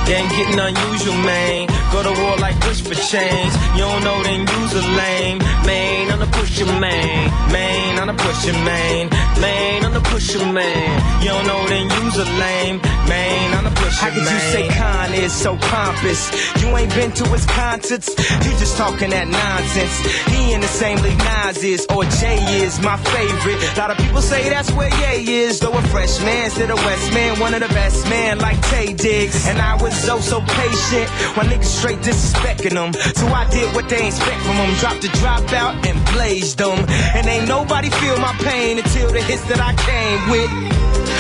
Game 0.10 0.26
getting 0.34 0.58
unusual, 0.58 1.22
man. 1.22 1.77
Go 1.92 2.04
to 2.04 2.22
war 2.22 2.38
like 2.38 2.60
wish 2.68 2.82
for 2.82 2.96
change. 2.96 3.54
You 3.76 3.84
don't 3.88 4.04
know, 4.04 4.22
then 4.24 4.42
use 4.42 4.74
a 4.74 4.84
lame. 5.00 5.40
Man, 5.66 6.12
I'm 6.12 6.20
the 6.20 6.28
pusher, 6.28 6.66
man. 6.66 7.32
Man, 7.52 8.00
I'm 8.00 8.08
the 8.08 8.24
pusher, 8.24 8.54
man. 8.54 9.10
Man, 9.40 9.86
I'm 9.86 9.94
the 9.94 10.02
pusher, 10.02 10.46
man. 10.46 11.22
You 11.22 11.30
don't 11.30 11.48
know, 11.48 11.68
then 11.68 11.90
use 12.04 12.18
a 12.18 12.26
lame. 12.40 12.82
Man, 13.08 13.54
I'm 13.58 13.64
the 13.64 13.72
pusher, 13.72 14.04
How 14.04 14.10
could 14.10 14.24
you 14.24 14.40
say 14.52 14.68
Khan 14.68 15.14
is 15.14 15.32
so 15.32 15.56
pompous? 15.58 16.30
You 16.62 16.76
ain't 16.76 16.94
been 16.94 17.12
to 17.14 17.24
his 17.30 17.46
concerts, 17.46 18.10
you 18.44 18.52
just 18.60 18.76
talking 18.78 19.12
that 19.12 19.28
nonsense. 19.28 19.96
He 20.28 20.54
in 20.54 20.60
the 20.60 20.68
same 20.68 21.00
league 21.02 21.18
Nas 21.20 21.64
is, 21.64 21.88
or 21.96 22.04
Jay 22.20 22.38
is, 22.60 22.82
my 22.82 22.98
favorite. 22.98 23.60
A 23.76 23.80
lot 23.80 23.92
of 23.92 23.98
people 23.98 24.22
say 24.22 24.50
that's 24.50 24.72
where 24.74 24.92
Ye 25.00 25.44
is, 25.44 25.60
though 25.60 25.72
a 25.72 25.82
fresh 25.84 26.20
man 26.22 26.50
to 26.52 26.68
the 26.68 26.76
West 26.76 27.14
man, 27.14 27.40
one 27.40 27.54
of 27.54 27.62
the 27.62 27.70
best 27.70 28.04
man 28.10 28.40
like 28.40 28.58
Taye 28.68 28.96
Diggs. 28.98 29.48
And 29.48 29.60
I 29.60 29.82
was 29.82 29.96
so 29.96 30.20
so 30.20 30.42
patient 30.42 31.10
when 31.38 31.48
niggas 31.48 31.77
straight 31.78 32.00
disrespecting 32.00 32.74
them. 32.74 32.92
So 33.14 33.28
I 33.28 33.48
did 33.52 33.74
what 33.76 33.88
they 33.88 34.08
expect 34.08 34.42
from 34.42 34.58
them, 34.58 34.74
dropped 34.82 35.02
the 35.04 35.10
dropout 35.20 35.86
and 35.86 35.98
blazed 36.14 36.58
them. 36.58 36.80
And 37.14 37.28
ain't 37.28 37.48
nobody 37.48 37.90
feel 38.02 38.18
my 38.18 38.34
pain 38.42 38.80
until 38.80 39.12
the 39.12 39.22
hits 39.22 39.44
that 39.46 39.62
I 39.62 39.74
came 39.86 40.20
with. 40.34 40.50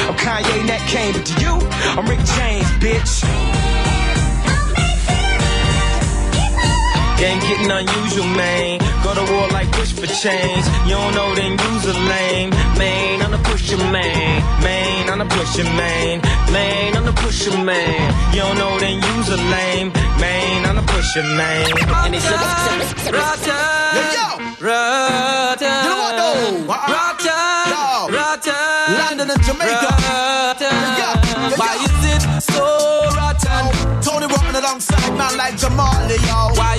I'm 0.10 0.16
Kanye 0.18 0.60
and 0.60 0.70
that 0.70 0.82
came, 0.90 1.14
but 1.14 1.26
to 1.30 1.34
you, 1.38 1.54
I'm 1.94 2.06
Rick 2.10 2.24
James, 2.34 2.66
bitch. 2.82 3.22
Game 7.20 7.40
getting 7.40 7.72
unusual, 7.72 8.26
man. 8.36 8.97
Go 9.08 9.14
to 9.16 9.32
war 9.32 9.48
like 9.56 9.72
wish 9.80 9.94
for 9.94 10.06
change. 10.06 10.66
You 10.84 10.96
don't 11.00 11.16
know, 11.16 11.34
then 11.34 11.52
use 11.72 11.86
a 11.86 11.94
lame. 12.12 12.50
Man, 12.76 13.22
I'm 13.22 13.32
the 13.32 13.38
pusher, 13.38 13.78
man. 13.78 14.44
Man, 14.62 15.10
I'm 15.10 15.20
the 15.20 15.26
pusher, 15.34 15.64
man. 15.64 16.20
Man, 16.52 16.98
I'm 16.98 17.06
the 17.06 17.14
pusher, 17.14 17.58
man. 17.58 18.04
You 18.36 18.42
don't 18.42 18.58
know, 18.58 18.78
then 18.80 18.96
use 19.16 19.30
a 19.30 19.38
lame. 19.38 19.94
Man, 20.20 20.66
I'm 20.66 20.76
the 20.76 20.82
pusher, 20.92 21.24
man. 21.24 21.72
And 22.04 22.16
it's 22.16 22.28
Rotten, 23.08 23.56
rotten, 24.60 25.72
You 25.86 25.90
know 25.90 26.00
what 26.04 26.14
though? 26.20 26.68
Uh-uh. 26.68 26.92
rotten, 26.92 27.72
Yo. 27.72 28.12
rotten, 28.12 28.94
London 29.00 29.32
and 29.32 29.42
Jamaica. 29.48 29.88
rotten. 29.88 30.68
Yeah, 31.00 31.16
yeah, 31.24 31.56
Why 31.56 31.74
is 31.80 31.96
it 32.12 32.24
so 32.44 33.08
rotten? 33.16 33.72
Tony 34.04 34.28
Rotten 34.28 34.56
alongside 34.56 35.16
man 35.18 35.38
like 35.38 35.56
Jamali, 35.56 36.18
yo. 36.28 36.52
Why 36.60 36.76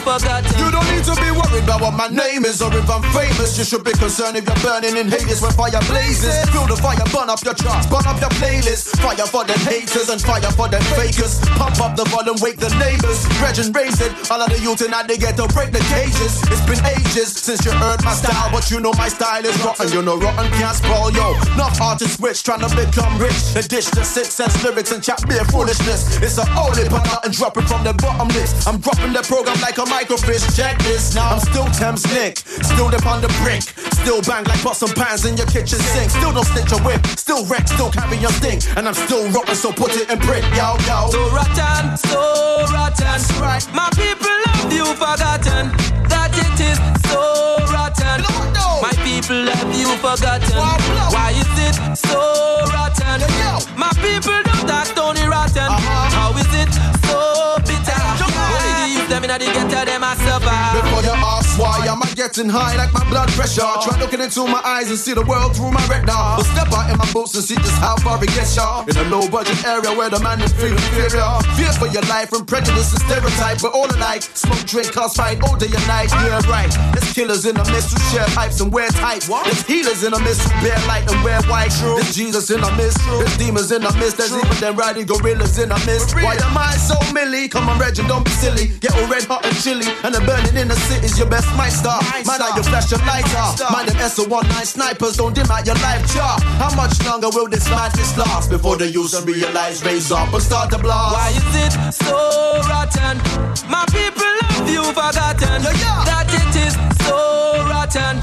forgotten. 0.00 0.50
You 0.58 0.68
don't 0.70 0.88
need 0.90 1.04
to 1.04 1.14
be 1.16 1.30
worried 1.30 1.64
about 1.64 1.80
what 1.80 1.94
my 1.94 2.08
name 2.08 2.44
is 2.44 2.60
or 2.60 2.72
if 2.74 2.88
I'm 2.88 3.02
famous. 3.14 3.56
You 3.58 3.64
should 3.64 3.84
be 3.84 3.92
concerned 3.92 4.36
if 4.36 4.44
you're 4.44 4.62
burning 4.64 4.96
in 4.96 5.08
Hades 5.08 5.40
when 5.40 5.52
fire 5.52 5.80
blazes. 5.88 6.34
Feel 6.50 6.66
the 6.66 6.76
fire, 6.76 7.00
burn 7.12 7.30
up 7.30 7.40
your 7.44 7.54
charts, 7.54 7.86
burn 7.86 8.06
up 8.06 8.20
your 8.20 8.32
playlist. 8.36 8.96
Fire 9.00 9.26
for 9.26 9.44
them 9.44 9.60
haters 9.64 10.08
and 10.08 10.20
fire 10.20 10.50
for 10.52 10.68
them 10.68 10.82
fakers. 10.98 11.40
Pump 11.56 11.80
up 11.80 11.96
the 11.96 12.04
volume, 12.12 12.36
wake 12.40 12.58
the 12.58 12.70
neighbors. 12.76 13.24
Reg 13.40 13.56
and 13.58 13.72
raise 13.74 14.00
it. 14.00 14.12
All 14.30 14.40
of 14.40 14.48
the 14.50 14.58
youth 14.60 14.82
in 14.82 14.92
the 14.92 15.16
ghetto 15.16 15.46
break 15.54 15.72
the 15.72 15.82
cages. 15.92 16.42
It's 16.50 16.64
been 16.66 16.82
ages 16.84 17.32
since 17.32 17.64
you 17.64 17.72
heard 17.72 18.02
my 18.04 18.12
style, 18.12 18.50
but 18.52 18.70
you 18.70 18.80
know 18.80 18.92
my 18.98 19.08
style 19.08 19.44
is 19.44 19.56
rotten. 19.64 19.88
You 19.92 20.02
know 20.02 20.18
rotten 20.18 20.50
can't 20.58 20.76
spoil 20.76 21.10
yo. 21.12 21.38
Enough 21.54 21.80
artists 21.80 22.20
rich 22.20 22.42
trying 22.42 22.60
to 22.60 22.70
become 22.74 23.16
rich. 23.18 23.54
They 23.54 23.62
dish 23.62 23.88
the 23.94 24.04
six 24.04 24.34
sense 24.34 24.56
lyrics 24.64 24.92
and 24.92 25.02
chat 25.02 25.22
mere 25.28 25.44
foolishness. 25.46 26.18
It's 26.20 26.38
a 26.38 26.44
holy 26.44 26.88
but 26.88 27.06
and 27.24 27.32
dropping 27.32 27.66
from 27.66 27.84
the 27.84 27.94
bottom 27.94 28.28
list. 28.28 28.66
I'm 28.66 28.78
dropping 28.78 29.12
the 29.12 29.22
program 29.22 29.58
like 29.60 29.78
a 29.78 29.85
microfish. 29.86 30.44
Check 30.56 30.78
this 30.82 31.14
now. 31.14 31.32
I'm 31.32 31.40
still 31.40 31.66
Thames 31.78 32.04
Nick, 32.14 32.38
still 32.38 32.90
dip 32.90 33.06
on 33.06 33.20
the 33.20 33.28
brink. 33.42 33.62
Still 34.02 34.22
bang 34.22 34.44
like 34.44 34.62
pots 34.62 34.82
and 34.82 34.94
pans 34.94 35.24
in 35.24 35.36
your 35.36 35.46
kitchen 35.46 35.78
sink. 35.78 36.10
Still 36.10 36.32
don't 36.32 36.46
snitch 36.46 36.72
a 36.72 36.78
whip. 36.82 37.04
Still 37.18 37.44
wreck, 37.46 37.66
still 37.66 37.90
carry 37.90 38.18
your 38.18 38.30
sting. 38.38 38.60
And 38.76 38.86
I'm 38.86 38.94
still 38.94 39.28
rocking, 39.30 39.54
so 39.54 39.72
put 39.72 39.96
it 39.96 40.10
in 40.10 40.18
print. 40.18 40.44
Yo, 40.54 40.76
yo. 40.86 41.10
So 41.10 41.22
rotten, 41.34 41.96
so 41.96 42.66
rotten. 42.70 43.20
right. 43.42 43.64
My 43.74 43.90
people 43.98 44.38
have 44.54 44.72
you 44.72 44.86
forgotten 44.94 45.74
that 46.06 46.30
it 46.34 46.58
is 46.62 46.78
so 47.10 47.58
rotten. 47.72 48.22
My 48.82 48.92
people 49.02 49.42
have 49.50 49.72
you 49.74 49.90
forgotten. 49.98 50.54
Why 51.10 51.32
is 51.34 51.50
it 51.66 51.76
so 51.96 52.20
rotten? 52.70 53.26
My 53.76 53.90
people 53.98 54.38
don't 54.46 54.70
act 54.70 54.94
Tony 54.94 55.26
rotten. 55.26 55.66
Uh-huh. 55.66 56.10
How 56.14 56.30
is 56.38 56.45
the 59.38 59.46
ghetto 59.46 59.84
them 59.84 60.02
a 60.02 60.16
suffer. 60.16 60.80
Before 60.80 61.02
you 61.02 61.14
ask 61.14 61.58
am 61.96 62.02
I 62.02 62.12
getting 62.12 62.48
high 62.48 62.76
like 62.76 62.92
my 62.92 63.04
blood 63.08 63.28
pressure. 63.32 63.64
Try 63.80 63.96
looking 63.98 64.20
into 64.20 64.44
my 64.46 64.60
eyes 64.64 64.90
and 64.92 64.98
see 64.98 65.14
the 65.14 65.24
world 65.24 65.56
through 65.56 65.72
my 65.72 65.80
retina. 65.88 66.36
But 66.36 66.44
step 66.44 66.68
out 66.76 66.92
in 66.92 66.96
my 67.00 67.08
boots 67.12 67.34
and 67.34 67.44
see 67.44 67.56
just 67.56 67.80
how 67.80 67.96
far 68.04 68.22
it 68.22 68.28
gets 68.36 68.56
ya 68.56 68.84
In 68.84 68.96
a 68.96 69.06
low 69.08 69.24
budget 69.28 69.56
area 69.64 69.88
where 69.96 70.10
the 70.10 70.20
man 70.20 70.40
is 70.44 70.52
feel 70.52 70.76
inferior. 70.76 71.24
Fear 71.56 71.72
for 71.80 71.88
your 71.88 72.04
life 72.12 72.32
and 72.36 72.44
prejudice 72.44 72.92
and 72.92 73.00
stereotype. 73.08 73.64
But 73.64 73.72
all 73.72 73.88
alike, 73.88 74.22
smoke, 74.36 74.64
drink, 74.68 74.92
cause 74.92 75.16
fight 75.16 75.40
all 75.42 75.56
day 75.56 75.72
and 75.72 75.86
night. 75.88 76.12
Yeah 76.12 76.44
right, 76.46 76.70
there's 76.92 77.08
killers 77.16 77.46
in 77.46 77.56
the 77.56 77.64
midst 77.72 77.96
who 77.96 77.98
share 78.12 78.28
pipes 78.36 78.60
and 78.60 78.72
wear 78.72 78.88
tights 78.90 79.26
There's 79.26 79.64
healers 79.64 80.04
in 80.04 80.12
the 80.12 80.20
midst 80.20 80.44
who 80.44 80.50
bear 80.60 80.76
light 80.86 81.08
and 81.08 81.18
wear 81.24 81.40
white. 81.48 81.72
There's 81.80 82.14
Jesus 82.14 82.50
in 82.50 82.60
the 82.60 82.72
midst, 82.76 83.00
there's 83.06 83.36
demons 83.38 83.72
in 83.72 83.82
the 83.82 83.92
midst. 83.96 84.18
There's 84.20 84.36
even 84.36 84.56
them 84.60 84.76
riding 84.76 85.06
gorillas 85.06 85.58
in 85.58 85.70
the 85.70 85.80
midst. 85.88 86.14
Why 86.14 86.36
am 86.44 86.56
I 86.56 86.76
so 86.76 86.96
milly? 87.12 87.48
Come 87.48 87.68
on 87.68 87.78
Reggie, 87.78 88.06
don't 88.06 88.24
be 88.24 88.30
silly. 88.36 88.68
Get 88.80 88.92
all 88.96 89.08
red 89.08 89.24
hot 89.24 89.46
and 89.46 89.56
chilly. 89.64 89.88
And 90.04 90.14
the 90.14 90.20
burning 90.20 90.56
in 90.60 90.68
the 90.68 90.76
city's 90.76 91.18
your 91.18 91.28
best 91.28 91.48
mic 91.56 91.72
star 91.86 92.02
Man, 92.26 92.40
how 92.40 92.56
you 92.56 92.62
flash 92.62 92.90
your 92.90 93.00
lighter 93.06 93.46
Mind 93.70 93.88
them 93.88 93.98
SO19 94.02 94.66
snipers 94.66 95.16
don't 95.16 95.34
dim 95.34 95.50
out 95.50 95.66
your 95.66 95.78
life 95.86 96.02
chart 96.12 96.42
How 96.58 96.74
much 96.74 96.94
longer 97.06 97.30
will 97.30 97.48
this 97.48 97.68
madness 97.70 98.16
last 98.18 98.50
Before 98.50 98.76
the 98.76 98.88
user 98.90 99.22
realize 99.22 99.84
raise 99.84 100.10
up 100.10 100.32
and 100.32 100.42
start 100.42 100.70
to 100.70 100.78
blast 100.78 101.14
Why 101.14 101.30
is 101.30 101.52
it 101.64 101.72
so 101.94 102.18
rotten? 102.66 103.16
My 103.70 103.84
people 103.94 104.34
have 104.50 104.68
you 104.68 104.82
forgotten 104.90 105.62
Yeah, 105.62 105.82
yeah. 105.82 106.10
that 106.10 106.28
it 106.34 106.54
is 106.66 106.74
so 107.06 107.62
rotten. 107.70 108.18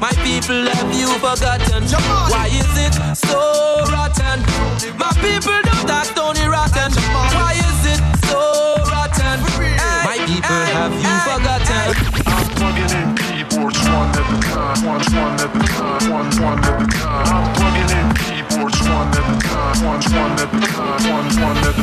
My 0.00 0.12
people 0.24 0.64
have 0.64 0.92
you 0.94 1.08
forgotten. 1.18 1.82
Why 2.32 2.46
is 2.48 2.72
it 2.86 2.94
so 3.16 3.84
rotten? 3.92 4.38
My 4.96 5.12
people 5.20 5.58
don't 5.68 5.90
act 5.90 6.16
Tony 6.16 6.46
rotten. 6.48 6.90
Why 7.36 7.52
is 7.58 7.80
it 7.92 8.00
so 8.30 8.40
rotten? 8.88 9.38
My 10.08 10.16
people 10.24 10.62
have 10.78 10.94
you 10.94 11.14
forgotten. 11.26 11.49
One, 14.84 15.00
one 15.12 15.34
at 15.34 15.54
a 15.54 15.58
time, 15.68 16.10
one, 16.10 16.30
one 16.40 16.58
at 16.64 16.82
a 16.82 16.86
time. 16.86 17.26
I'm 17.28 17.52
plugging 17.54 17.90
in 17.98 18.08
keyboards 18.16 18.80
one 18.80 19.08
at 19.08 19.18
a 19.18 19.40
time, 19.40 19.84
one, 19.84 20.00
one 20.16 20.32
at 20.32 20.40
a 20.40 20.60
time, 20.60 21.00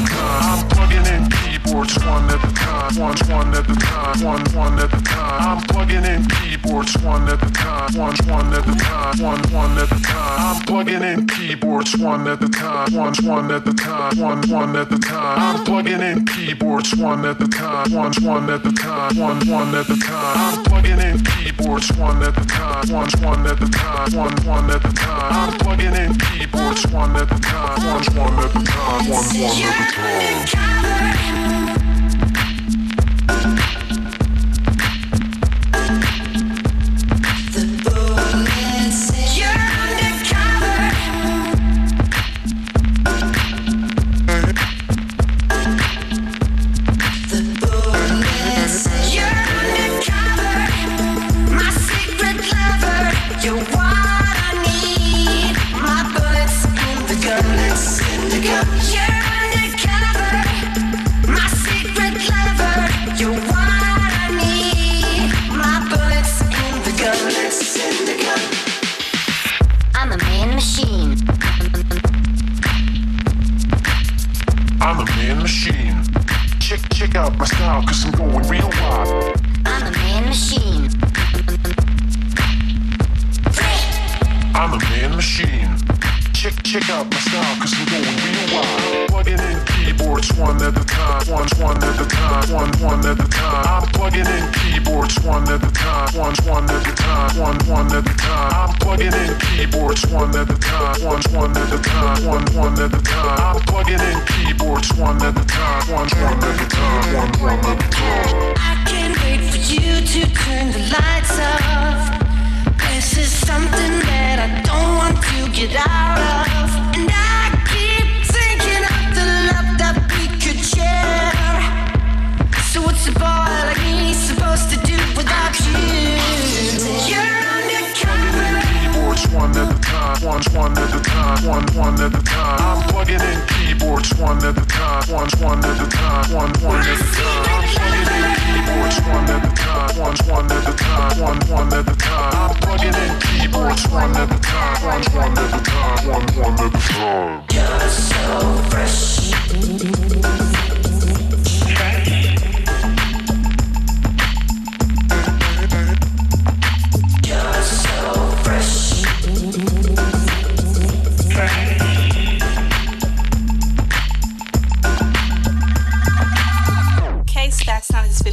time. 0.07 0.43
I'm 0.43 0.67
plugging 0.69 1.05
in 1.05 1.29
keyboards 1.29 1.56
one 1.73 2.29
at 2.29 2.43
a 2.43 2.53
time, 2.53 2.95
one, 2.95 3.15
one 3.27 3.53
at 3.53 3.69
a 3.69 3.75
time, 3.75 4.23
one, 4.23 4.43
one 4.53 4.79
at 4.79 4.93
a 4.93 5.01
time. 5.03 5.41
I'm 5.41 5.61
plugging 5.63 6.05
in 6.05 6.25
keyboards 6.27 6.97
one 6.99 7.27
at 7.27 7.43
a 7.43 7.51
time, 7.51 7.93
one, 7.95 8.15
one 8.27 8.53
at 8.53 8.67
a 8.67 8.75
time, 8.75 9.19
one, 9.19 9.41
one 9.51 9.77
at 9.77 9.91
a 9.91 10.01
time. 10.01 10.39
I'm 10.39 10.61
plugging 10.65 11.03
in 11.03 11.27
keyboards 11.27 11.97
one 11.97 12.27
at 12.27 12.41
a 12.41 12.49
time, 12.49 12.93
one, 12.93 13.13
one 13.23 13.51
at 13.51 13.67
a 13.67 13.73
time, 13.73 14.17
one, 14.17 14.41
one 14.49 14.75
at 14.75 14.91
a 14.91 14.99
time. 14.99 15.39
I'm 15.39 15.65
plugging 15.65 16.01
in 16.01 16.25
keyboards 16.25 16.95
one 16.95 17.25
at 17.25 17.41
a 17.41 17.47
time, 17.47 17.91
one, 17.91 18.13
one 18.21 18.49
at 18.49 18.65
a 18.65 18.71
time, 18.71 19.17
one, 19.17 19.39
one 19.47 19.75
at 19.75 19.89
a 19.89 19.99
time. 19.99 20.37
I'm 20.37 20.63
plugging 20.63 20.99
in 20.99 21.23
keyboards 21.23 21.91
one 21.93 22.23
at 22.23 22.37
a 22.37 22.45
time, 22.45 22.89
one, 22.89 23.09
one 23.21 23.47
at 23.47 23.61
a 23.61 23.69
time, 23.69 24.11
one, 24.13 24.35
one 24.45 24.69
at 24.69 24.85
a 24.85 24.93
time. 24.93 25.33
I'm 25.33 25.57
plugging 25.59 25.95
in 25.95 26.17
keyboards 26.17 26.87
one 26.87 27.15
at 27.15 27.31
a 27.31 27.39
time, 27.39 27.85
one, 27.85 28.03
one 28.15 28.39
at 28.43 28.55
a 28.55 28.63
time, 28.63 29.09
one, 29.09 29.25
one 29.25 29.63
at 29.63 30.47
a 30.47 30.55
time. 30.55 31.56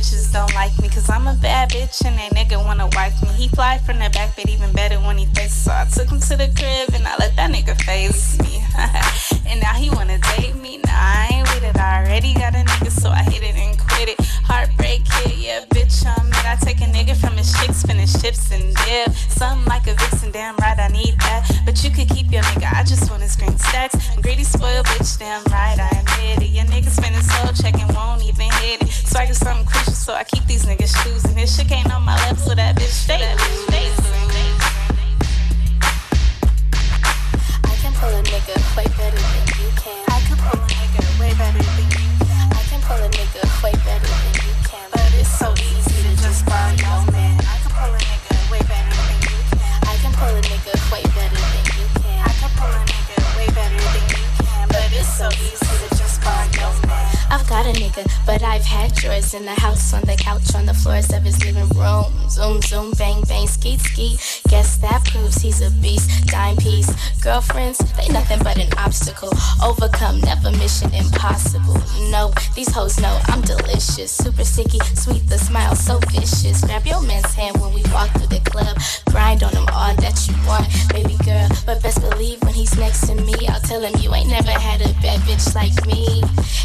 Bitches 0.05 0.33
don't 0.33 0.53
like 0.55 0.77
me 0.81 0.89
Cause 0.89 1.09
I'm 1.09 1.27
a 1.27 1.35
bad 1.35 1.71
bitch 1.71 2.05
and 2.05 2.19
that 2.19 2.33
nigga 2.33 2.63
wanna 2.63 2.89
wife 2.89 3.21
me. 3.23 3.29
He 3.31 3.49
fly 3.49 3.79
from 3.79 3.99
the 3.99 4.11
back 4.11 4.37
but 4.37 4.49
even 4.49 4.73
better 4.73 4.97
when 4.97 5.17
he 5.19 5.27
faces. 5.27 5.65
So 5.65 5.73
I 5.73 5.87
took 5.87 6.09
him 6.09 6.21
to 6.21 6.37
the 6.37 6.53
crib 6.57 6.95
and 6.95 7.07
I 7.07 7.17
let 7.17 7.35
that 7.37 7.51
nigga 7.51 7.77
face 7.83 8.39
me. 8.41 8.63
And 9.51 9.61
now 9.61 9.75
he 9.75 9.91
wanna 9.91 10.19
date 10.19 10.57
me 10.57 10.84
I 11.05 11.29
ain't 11.33 11.49
with 11.53 11.65
it. 11.65 11.77
I 11.77 12.03
already 12.03 12.33
got 12.33 12.55
a 12.55 12.65
nigga 12.65 12.91
so 12.91 13.11
I 13.11 13.23
hit 13.25 13.43
it 13.43 13.57
and 13.57 13.79
quit 13.79 14.09
it. 14.09 14.19
Heartbreak 14.49 15.05
kid 15.05 15.37
yeah 15.37 15.65
bitch 15.69 16.01
I'm 16.07 16.29
it. 16.29 16.45
I 16.49 16.57
take 16.57 16.81
a 16.81 16.89
nigga 16.89 17.15
from 17.15 17.37
his 17.37 17.53
chicks 17.61 17.83
finish 17.83 18.13
chips 18.21 18.51
and 18.51 18.75
dip. 18.89 19.13
Something 19.29 19.69
like 19.69 19.87
a 19.87 19.95
vixen 19.95 20.33
damn 20.33 20.57
right 20.57 20.79
I 20.79 20.89
need 20.89 21.21
that. 21.21 21.45
But 21.67 21.85
you 21.85 21.91
could 21.91 22.09
keep 22.09 22.33
your 22.33 22.43
nigga 22.43 22.73
I 22.73 22.85
just 22.85 23.11
want 23.11 23.23
his 23.23 23.37
green 23.37 23.59
stacks. 23.59 23.97
Greedy 24.23 24.45
spoiled 24.45 24.87
bitch 24.87 25.19
damn 25.19 25.45
right 25.53 25.79
I 25.79 25.93
admit 26.01 26.49
it. 26.49 26.53
Your 26.57 26.65
nigga 26.65 26.89
spend 26.89 27.15
his 27.15 27.29
whole 27.31 27.53
check 27.53 27.77
and 27.79 27.95
won't 27.95 28.23
even 28.25 28.49
hit 28.65 28.83
it. 28.83 28.89
So 28.89 29.19
I 29.19 29.27
get 29.27 29.37
something 29.37 29.67
crucial 29.67 29.93
so 29.93 30.15
I 30.15 30.25
keep 30.25 30.47
these 30.47 30.65
niggas 30.65 30.97
shoes. 31.05 31.25
And 31.25 31.37
this 31.37 31.55
shit 31.55 31.71
ain't 31.71 31.93
on 31.93 32.03
my 32.03 32.17
lap 32.25 32.39
so 32.39 32.55
that 32.55 32.77
bitch 32.77 32.97
stay. 33.05 33.21
I 37.61 37.75
can 37.83 37.93
pull 37.93 38.09
a 38.09 38.23
nigga 38.23 38.57
way 38.77 38.89
better 38.97 39.21
than 39.21 39.47
you 39.61 39.71
can 39.77 40.14
way 41.25 41.33
better 41.41 41.65
than 41.77 41.89
you. 41.97 42.09
I 42.53 42.63
can 42.69 42.81
pull 42.85 43.01
a 43.01 43.09
nigga 43.09 43.43
way 43.65 43.73
better 43.89 44.13
than 44.23 44.35
you 44.45 44.53
can. 44.69 44.87
But 44.93 45.09
it's 45.17 45.33
so 45.41 45.49
easy 45.57 45.99
to 46.05 46.13
just 46.21 46.45
borrow 46.45 46.77
your 46.77 47.01
man. 47.13 47.41
I 47.41 47.57
can 47.65 47.73
pull 47.73 47.93
a 47.97 48.01
nigga 48.11 48.35
way 48.53 48.61
better 48.69 48.97
than 49.09 49.21
you 49.25 49.39
can. 49.57 49.77
I 49.89 49.97
can 50.03 50.13
pull 50.21 50.35
a 50.37 50.43
nigga 50.53 50.75
way 50.93 51.05
better 51.17 51.43
than 51.53 51.65
you 51.81 51.87
can. 52.03 52.21
I 52.29 52.33
can 52.41 52.51
pull 52.61 52.73
a 52.77 52.83
nigga 52.93 53.17
way 53.37 53.49
better 53.57 53.81
than 53.95 54.07
you 54.13 54.25
can. 54.45 54.69
But 54.69 54.89
it's 54.93 55.13
so 55.17 55.29
easy 55.49 55.75
to 55.81 55.89
just 55.97 56.21
borrow 56.21 56.45
your 56.61 56.73
man 56.89 57.14
I've 57.35 57.49
got 57.49 57.67
a 57.67 57.71
nigga, 57.71 58.09
but 58.27 58.45
I've 58.45 58.63
had 58.63 59.03
yours 59.03 59.35
in 59.35 59.45
the 59.45 59.59
house, 59.59 59.93
on 59.93 60.03
the 60.03 60.15
couch, 60.15 60.55
on 60.55 60.67
the 60.67 60.73
floors 60.73 61.13
of 61.13 61.25
his 61.25 61.45
living 61.45 61.69
room. 61.71 62.13
Zoom, 62.31 62.63
zoom, 62.63 62.93
bang, 62.93 63.23
bang, 63.27 63.49
skeet, 63.49 63.81
skeet. 63.81 64.41
Guess 64.49 64.77
that 64.77 65.05
proves 65.05 65.43
he's 65.43 65.61
a 65.61 65.69
beast. 65.83 66.29
Dime 66.29 66.57
piece. 66.59 66.89
Girlfriends, 67.21 67.79
they 67.97 68.07
nothing 68.13 68.39
but 68.45 68.57
an 68.57 68.71
obstacle. 68.79 69.33
Overcome, 69.61 70.21
never 70.21 70.53
mission 70.53 70.95
impossible. 70.95 71.83
No, 72.09 72.33
these 72.55 72.73
hoes 72.73 73.01
know 73.01 73.19
I'm 73.27 73.41
delicious. 73.41 74.13
Super 74.13 74.45
sticky, 74.45 74.79
sweet, 74.95 75.27
the 75.27 75.39
smile 75.39 75.75
so 75.75 75.99
vicious. 76.13 76.61
Grab 76.61 76.87
your 76.87 77.03
man's 77.03 77.35
hand 77.35 77.61
when 77.61 77.75
we 77.75 77.83
walk 77.91 78.11
through 78.13 78.29
the 78.29 78.43
club. 78.45 78.79
Grind 79.11 79.43
on 79.43 79.51
him 79.51 79.67
all 79.73 79.93
that 79.97 80.29
you 80.29 80.37
want, 80.47 80.71
baby 80.93 81.17
girl. 81.25 81.49
But 81.67 81.83
best 81.83 82.01
believe 82.01 82.41
when 82.43 82.55
he's 82.55 82.79
next 82.79 83.09
to 83.09 83.17
me, 83.17 83.35
I'll 83.49 83.61
tell 83.61 83.83
him 83.83 83.93
you 84.01 84.15
ain't 84.15 84.31
never 84.31 84.53
had 84.53 84.83
a 84.83 84.93
bad 85.03 85.19
bitch 85.27 85.53
like 85.53 85.75
me. 85.85 86.23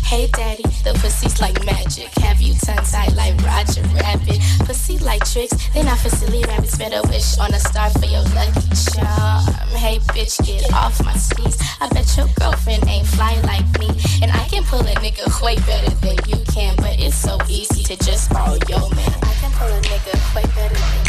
Hey, 0.09 0.25
daddy, 0.33 0.58
the 0.83 0.93
pussy's 1.01 1.39
like 1.41 1.63
magic. 1.65 2.09
Have 2.19 2.41
you 2.41 2.53
tongue 2.55 2.83
tied 2.85 3.15
like 3.15 3.35
Roger 3.43 3.81
Rabbit? 3.95 4.39
Pussy 4.65 4.97
like 4.99 5.23
tricks, 5.25 5.55
they 5.73 5.83
not 5.83 5.99
for 5.99 6.09
silly 6.09 6.43
rabbits. 6.47 6.77
Better 6.77 7.01
wish 7.09 7.37
on 7.37 7.53
a 7.53 7.59
star 7.59 7.89
for 7.91 8.05
your 8.05 8.23
lucky 8.35 8.69
charm. 8.91 9.45
Hey, 9.75 9.99
bitch, 10.13 10.43
get 10.45 10.73
off 10.73 11.03
my 11.03 11.13
skis. 11.13 11.57
I 11.79 11.89
bet 11.89 12.07
your 12.17 12.27
girlfriend 12.39 12.87
ain't 12.87 13.07
fly 13.07 13.39
like 13.43 13.67
me. 13.79 13.89
And 14.21 14.31
I 14.31 14.45
can 14.49 14.63
pull 14.63 14.81
a 14.81 14.95
nigga 15.03 15.25
way 15.41 15.55
better 15.67 15.91
than 16.01 16.17
you 16.27 16.43
can. 16.45 16.75
But 16.77 16.99
it's 16.99 17.15
so 17.15 17.37
easy 17.47 17.83
to 17.83 17.95
just 17.97 18.29
borrow 18.31 18.57
your 18.67 18.89
man. 18.95 19.13
I 19.23 19.33
can 19.39 19.51
pull 19.51 19.67
a 19.67 19.81
nigga 19.81 20.35
way 20.35 20.43
better 20.55 20.75
than 20.75 21.05
you 21.05 21.08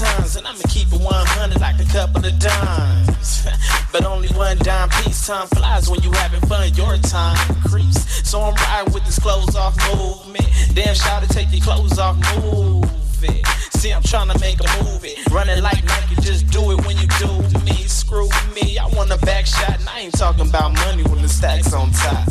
and 0.00 0.46
I'ma 0.46 0.62
keep 0.68 0.86
it 0.92 1.00
100 1.00 1.60
like 1.60 1.80
a 1.80 1.84
couple 1.86 2.24
of 2.24 2.38
dimes. 2.38 3.46
but 3.92 4.04
only 4.04 4.28
one 4.28 4.56
dime 4.58 4.88
piece. 4.90 5.26
Time 5.26 5.48
flies 5.48 5.90
when 5.90 6.00
you 6.02 6.12
having 6.12 6.40
fun. 6.42 6.72
Your 6.74 6.96
time 6.98 7.36
creeps. 7.62 8.28
So 8.28 8.40
I'm 8.40 8.54
riding 8.54 8.92
with 8.92 9.04
this 9.06 9.18
clothes 9.18 9.56
off 9.56 9.76
movement. 9.92 10.46
Damn, 10.74 10.94
shout 10.94 11.22
to 11.24 11.28
take 11.28 11.50
your 11.50 11.62
clothes 11.62 11.98
off, 11.98 12.16
move 12.36 12.84
it. 13.24 13.44
See, 13.74 13.92
I'm 13.92 14.02
trying 14.02 14.28
to 14.28 14.38
make 14.38 14.60
a 14.60 14.84
movie. 14.84 15.16
Running 15.32 15.62
like 15.62 15.82
Nike, 15.84 16.14
just 16.20 16.48
do 16.48 16.70
it 16.70 16.86
when 16.86 16.96
you 16.96 17.08
do 17.18 17.58
me. 17.64 17.74
Screw 17.88 18.28
me, 18.54 18.78
I 18.78 18.86
want 18.94 19.10
a 19.10 19.18
back 19.18 19.46
shot, 19.46 19.80
and 19.80 19.88
I 19.88 20.00
ain't 20.00 20.16
talking 20.16 20.48
about 20.48 20.74
money 20.74 21.02
when 21.02 21.22
the 21.22 21.28
stacks 21.28 21.72
on 21.72 21.90
top. 21.90 22.28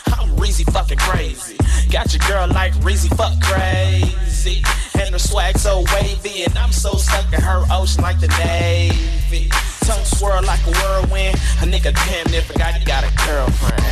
Reezy 0.46 0.72
fucking 0.72 0.98
crazy. 0.98 1.56
Got 1.90 2.14
your 2.14 2.22
girl 2.28 2.46
like 2.46 2.72
Reezy 2.74 3.08
fuck 3.16 3.34
crazy. 3.42 4.62
And 4.94 5.10
her 5.10 5.18
swag 5.18 5.58
so 5.58 5.84
wavy, 5.92 6.44
and 6.44 6.56
I'm 6.56 6.70
so 6.70 6.92
stuck 6.92 7.32
in 7.32 7.40
her 7.40 7.64
ocean 7.68 8.02
like 8.02 8.20
the 8.20 8.28
Navy. 8.38 9.48
Tongue 9.80 10.04
swirl 10.04 10.44
like 10.44 10.64
a 10.68 10.70
whirlwind. 10.70 11.34
A 11.34 11.66
nigga 11.66 11.92
damn 12.06 12.30
near 12.30 12.42
forgot 12.42 12.74
he 12.74 12.84
got 12.84 13.02
a 13.02 13.10
girlfriend. 13.26 13.86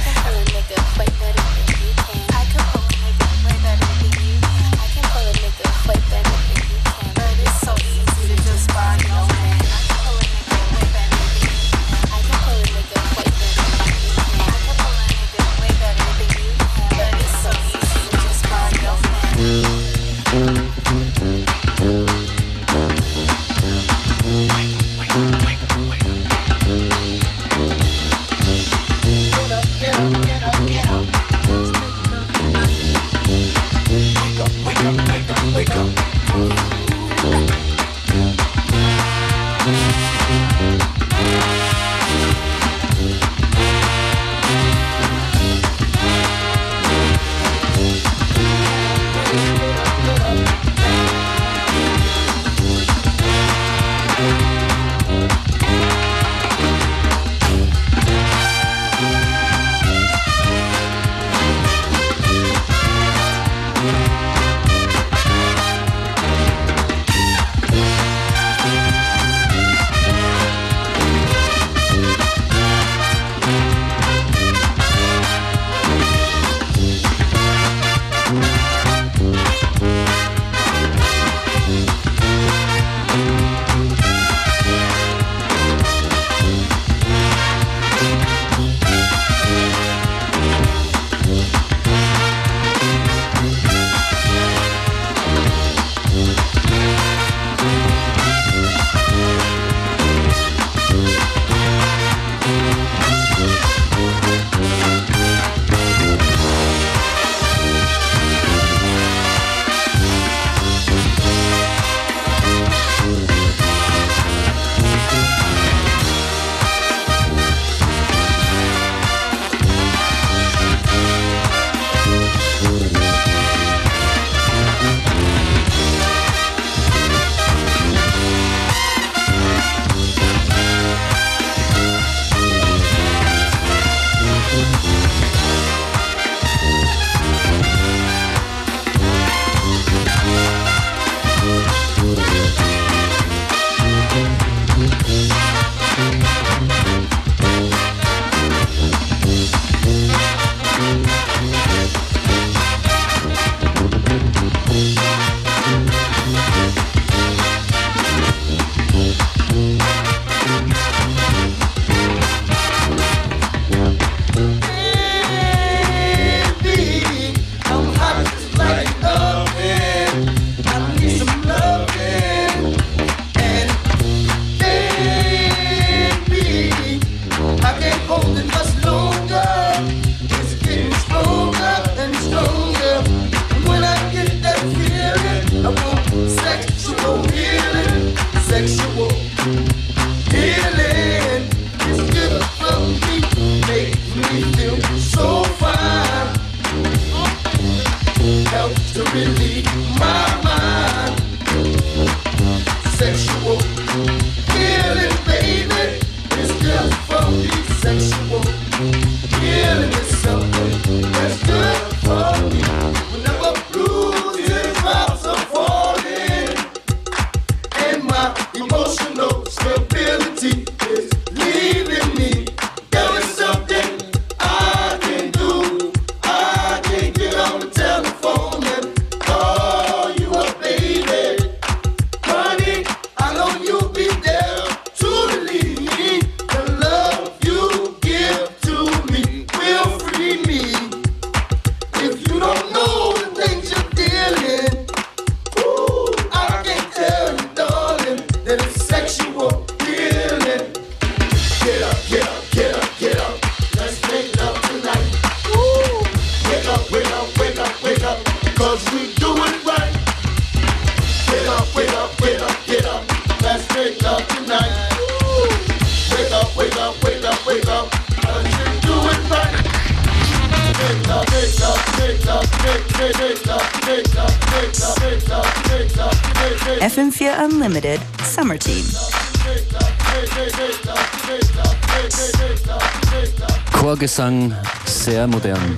Chorgesang 284.14 284.54
sehr 284.86 285.26
modern. 285.26 285.76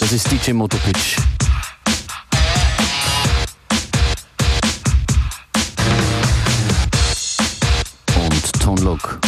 Das 0.00 0.10
ist 0.10 0.30
DJ 0.30 0.52
Motopitch. 0.52 1.16
Und 8.16 8.60
Tone 8.62 8.80
Loc. 8.80 9.20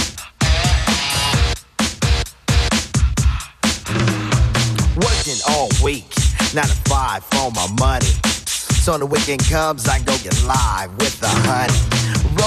Working 4.96 5.40
all 5.46 5.68
week, 5.84 6.06
nine 6.54 6.64
to 6.64 6.74
five 6.88 7.22
for 7.32 7.50
my 7.50 7.66
money. 7.78 8.06
So 8.82 8.92
when 8.92 9.00
the 9.00 9.06
weekend 9.06 9.46
comes, 9.50 9.86
I 9.86 9.98
go 9.98 10.16
get 10.22 10.42
live 10.44 10.90
with 10.98 11.20
the 11.20 11.28
honey. 11.28 11.99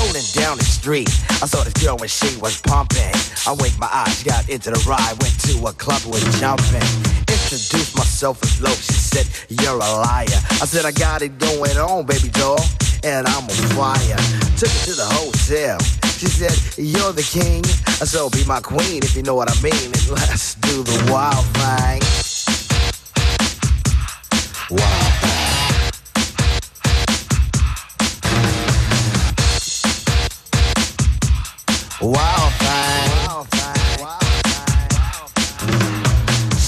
Rolling 0.04 0.28
down 0.34 0.58
the 0.58 0.66
street, 0.66 1.08
I 1.42 1.48
saw 1.48 1.64
this 1.64 1.74
girl 1.80 1.96
when 1.96 2.10
she 2.10 2.36
was 2.38 2.60
pumping. 2.60 3.16
I 3.48 3.56
winked 3.58 3.80
my 3.80 3.88
eyes, 3.88 4.22
got 4.24 4.50
into 4.50 4.70
the 4.70 4.84
ride, 4.84 5.16
went 5.24 5.40
to 5.48 5.56
a 5.64 5.72
club, 5.72 6.04
was 6.12 6.24
jumping. 6.42 6.84
Introduced 7.32 7.96
myself 7.96 8.44
as 8.44 8.62
low, 8.62 8.76
she 8.76 9.00
said, 9.00 9.26
You're 9.48 9.80
a 9.80 9.90
liar. 10.04 10.40
I 10.60 10.68
said, 10.68 10.84
I 10.84 10.92
got 10.92 11.22
it 11.22 11.40
going 11.40 11.78
on, 11.78 12.06
baby 12.06 12.28
doll, 12.30 12.60
and 13.04 13.26
I'm 13.28 13.48
on 13.48 13.64
fire. 13.80 14.20
Took 14.60 14.76
her 14.76 14.84
to 14.92 14.94
the 14.94 15.08
hotel. 15.08 15.80
She 16.20 16.28
said, 16.28 16.56
You're 16.78 17.14
the 17.14 17.24
king, 17.24 17.64
so 18.04 18.30
be 18.30 18.44
my 18.44 18.60
queen 18.60 19.04
if 19.04 19.16
you 19.16 19.24
know 19.24 19.36
what 19.36 19.50
I 19.50 19.56
mean. 19.64 19.88
And 19.88 20.10
let's 20.12 20.56
do 20.56 20.84
the 20.84 21.00
wild 21.10 21.46
thing. 21.56 22.03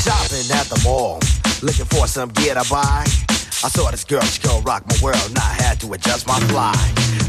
Shopping 0.04 0.52
at 0.52 0.68
the 0.68 0.82
mall, 0.84 1.20
looking 1.62 1.86
for 1.86 2.08
some 2.08 2.30
gear 2.30 2.56
to 2.56 2.66
buy. 2.70 3.06
I 3.64 3.70
saw 3.70 3.90
this 3.90 4.04
girl, 4.04 4.22
she 4.22 4.42
gon' 4.42 4.64
rock 4.64 4.86
my 4.88 4.96
world, 5.02 5.26
and 5.30 5.38
I 5.38 5.54
had 5.64 5.80
to 5.82 5.94
adjust 5.94 6.28
my 6.28 6.40
fly. 6.52 6.76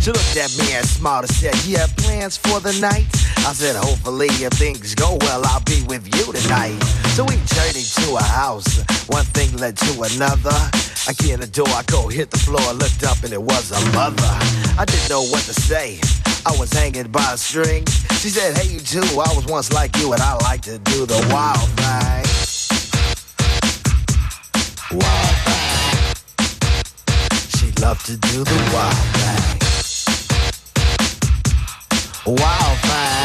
She 0.00 0.10
looked 0.10 0.36
at 0.36 0.54
me 0.58 0.72
and 0.74 0.86
smiled 0.86 1.24
and 1.24 1.32
said, 1.32 1.54
You 1.64 1.78
have 1.78 1.96
plans 1.96 2.36
for 2.36 2.60
the 2.60 2.72
night? 2.80 3.15
I 3.46 3.52
said, 3.52 3.76
Hopefully, 3.76 4.26
if 4.26 4.54
things 4.54 4.96
go 4.96 5.18
well, 5.20 5.46
I'll 5.46 5.60
be 5.60 5.84
with 5.86 6.04
you 6.16 6.32
tonight. 6.32 6.82
So 7.14 7.22
we 7.22 7.36
journeyed 7.46 7.86
to 8.02 8.16
a 8.16 8.22
house, 8.22 8.82
one 9.06 9.24
thing 9.26 9.56
led 9.56 9.76
to 9.76 10.02
another. 10.02 10.50
I 11.06 11.12
get 11.16 11.30
in 11.30 11.38
the 11.40 11.46
door, 11.46 11.68
I 11.68 11.84
go 11.86 12.08
hit 12.08 12.32
the 12.32 12.38
floor, 12.38 12.72
looked 12.72 13.04
up, 13.04 13.22
and 13.22 13.32
it 13.32 13.40
was 13.40 13.70
a 13.70 13.78
mother. 13.92 14.34
I 14.76 14.84
didn't 14.84 15.08
know 15.08 15.22
what 15.22 15.42
to 15.44 15.54
say. 15.54 16.00
I 16.44 16.58
was 16.58 16.72
hanging 16.72 17.06
by 17.12 17.34
a 17.34 17.36
string. 17.36 17.86
She 18.18 18.30
said, 18.30 18.58
Hey, 18.58 18.66
you 18.66 18.80
too. 18.80 19.06
I 19.14 19.32
was 19.36 19.46
once 19.46 19.72
like 19.72 19.96
you, 19.98 20.12
and 20.12 20.20
I 20.20 20.34
like 20.42 20.62
to 20.62 20.78
do 20.78 21.06
the 21.06 21.24
wild 21.30 21.70
thing. 21.78 22.26
Wild 24.90 25.36
thing. 25.46 26.14
She 27.54 27.70
loved 27.80 28.06
to 28.06 28.16
do 28.16 28.42
the 28.42 28.70
wild 28.74 28.96
thing. 29.14 29.60
Wild 32.26 32.78
thing. 32.80 33.15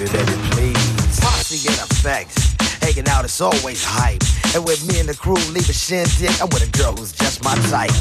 Please, 0.00 0.12
baby, 0.12 0.24
baby, 0.24 0.72
please. 0.72 1.20
Posse 1.20 1.68
in 1.68 1.74
effect. 1.74 2.32
Hanging 2.80 3.06
out 3.08 3.26
is 3.26 3.38
always 3.38 3.84
hype. 3.84 4.22
And 4.54 4.64
with 4.64 4.80
me 4.88 4.98
and 4.98 5.06
the 5.06 5.14
crew 5.14 5.36
leave 5.52 5.68
a 5.68 5.74
shindig, 5.74 6.32
I'm 6.40 6.48
with 6.48 6.64
a 6.64 6.72
girl 6.72 6.96
who's 6.96 7.12
just 7.12 7.44
my 7.44 7.54
type. 7.68 7.92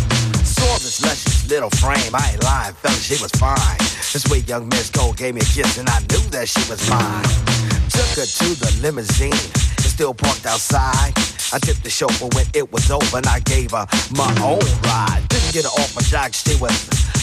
Saw 0.47 0.79
this 0.79 1.01
luscious 1.03 1.49
little 1.49 1.69
frame. 1.71 2.15
I 2.15 2.31
ain't 2.31 2.43
lying, 2.43 2.73
fella, 2.75 2.95
she 2.95 3.21
was 3.21 3.31
fine. 3.35 3.77
This 4.15 4.23
sweet 4.23 4.47
young 4.47 4.69
Miss 4.69 4.89
Cole 4.89 5.11
gave 5.11 5.35
me 5.35 5.41
a 5.41 5.43
kiss, 5.43 5.77
and 5.77 5.89
I 5.89 5.99
knew 6.07 6.23
that 6.31 6.47
she 6.47 6.63
was 6.71 6.79
mine. 6.89 7.27
Took 7.91 8.15
her 8.15 8.25
to 8.25 8.47
the 8.55 8.79
limousine. 8.81 9.35
It's 9.99 10.05
still 10.05 10.13
parked 10.13 10.45
outside. 10.45 11.11
I 11.51 11.59
tipped 11.59 11.83
the 11.83 11.89
chauffeur 11.89 12.29
when 12.31 12.45
it 12.53 12.71
was 12.71 12.89
over, 12.89 13.17
and 13.17 13.27
I 13.27 13.41
gave 13.41 13.71
her 13.71 13.85
my 14.15 14.31
own 14.39 14.63
ride. 14.87 15.27
Didn't 15.27 15.51
get 15.51 15.65
her 15.65 15.75
off 15.75 15.93
my 15.93 16.01
jock, 16.03 16.31
she 16.33 16.55
was. 16.55 16.71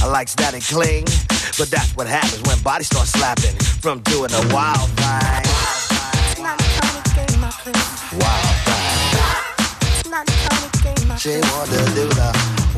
I 0.03 0.07
like 0.07 0.29
static 0.29 0.63
cling, 0.63 1.07
but 1.57 1.71
that's 1.71 1.97
what 1.97 2.07
happens 2.07 2.43
when 2.43 2.61
bodies 2.61 2.89
start 2.89 3.07
slapping 3.07 3.57
from 3.81 4.03
doing 4.03 4.31
a 4.31 4.43
wild 4.53 4.91
thing. 5.01 5.41
Wild 8.21 8.57
thing. 8.69 9.17
She 11.17 11.41
want 11.49 11.71
to 11.73 11.81
do 11.97 12.05
the 12.13 12.29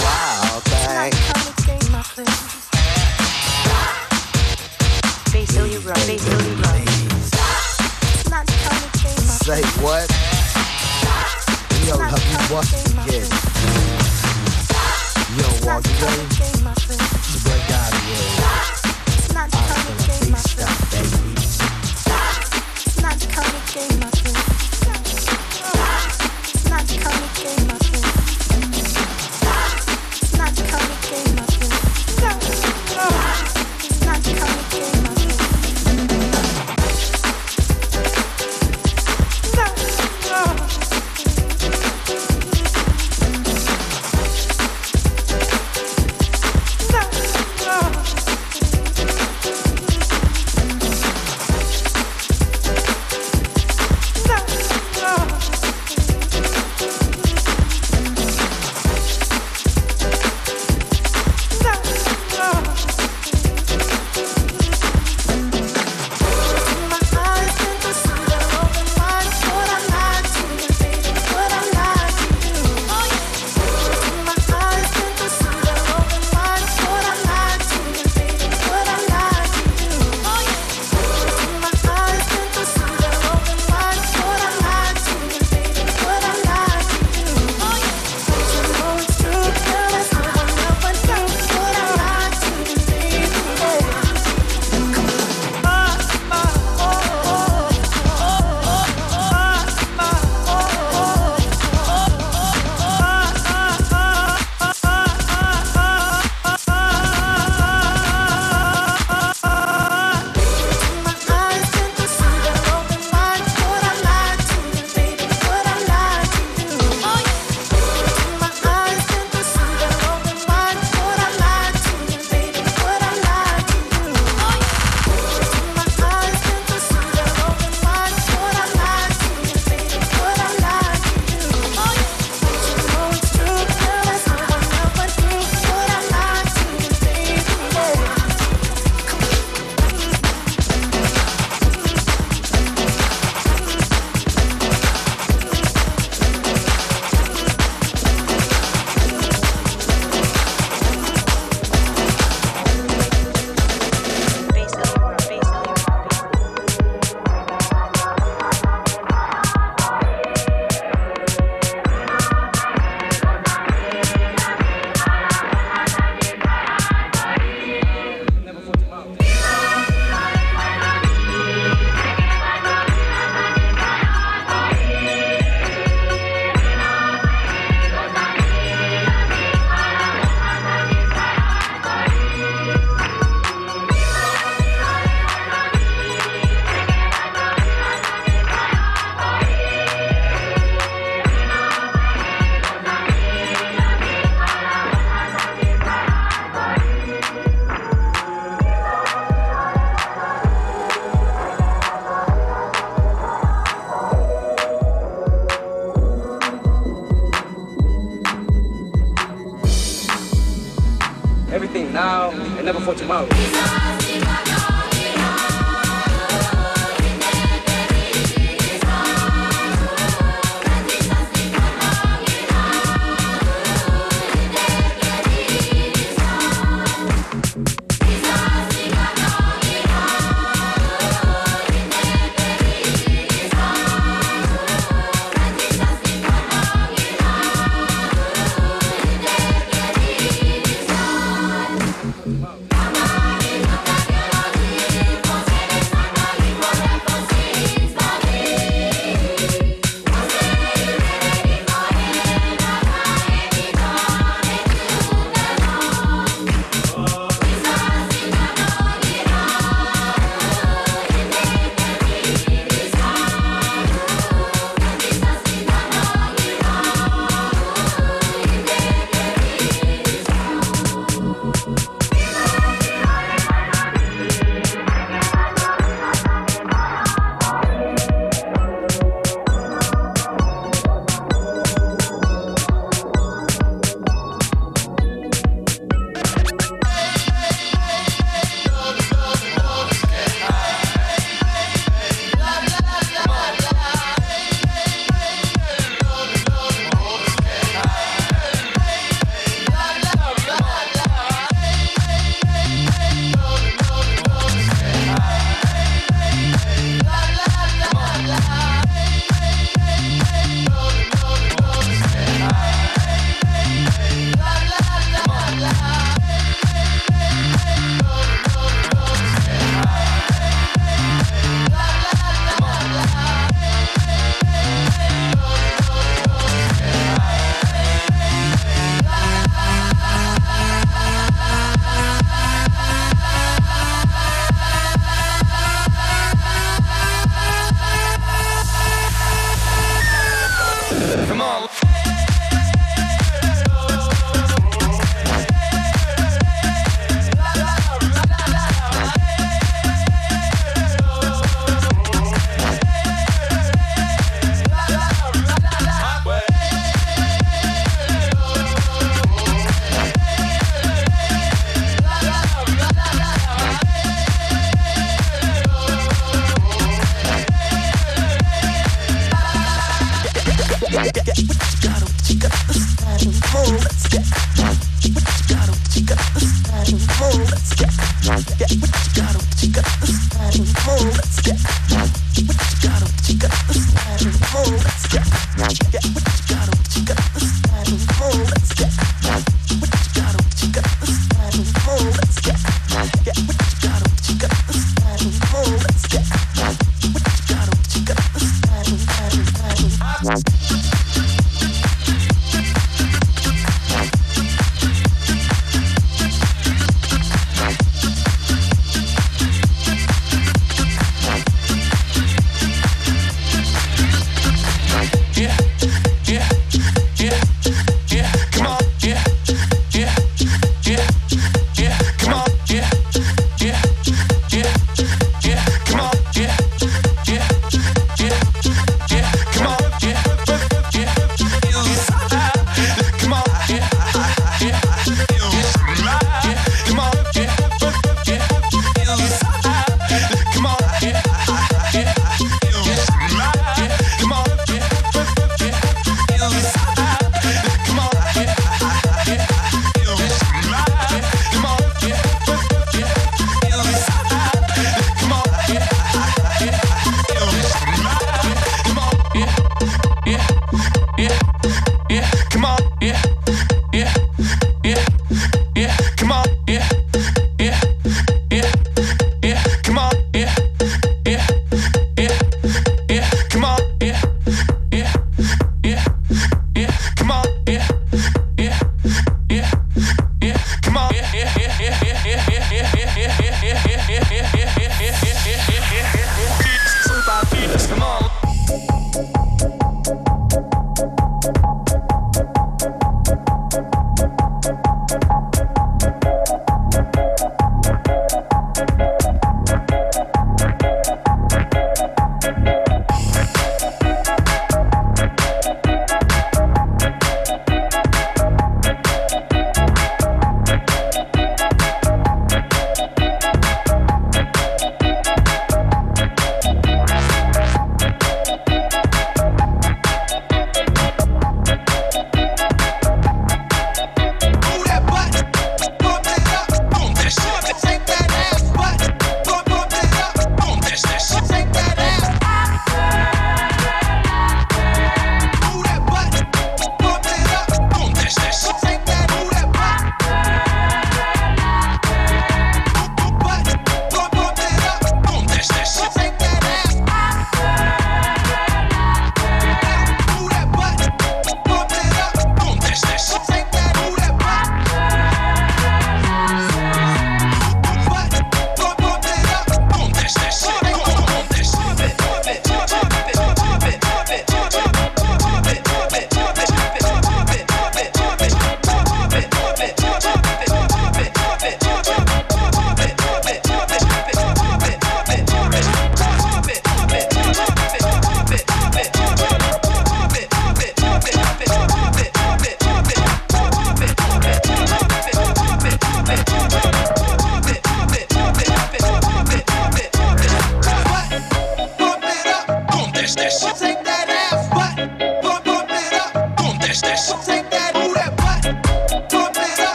wild 0.00 0.62
thing. 0.72 1.32
Say 9.42 9.60
what? 9.82 10.08
Yo, 11.84 11.96
love 11.98 12.22
you? 12.30 12.38
Yeah. 13.10 13.26
Yo, 15.36 15.48
away. 15.66 16.46
You 16.46 16.51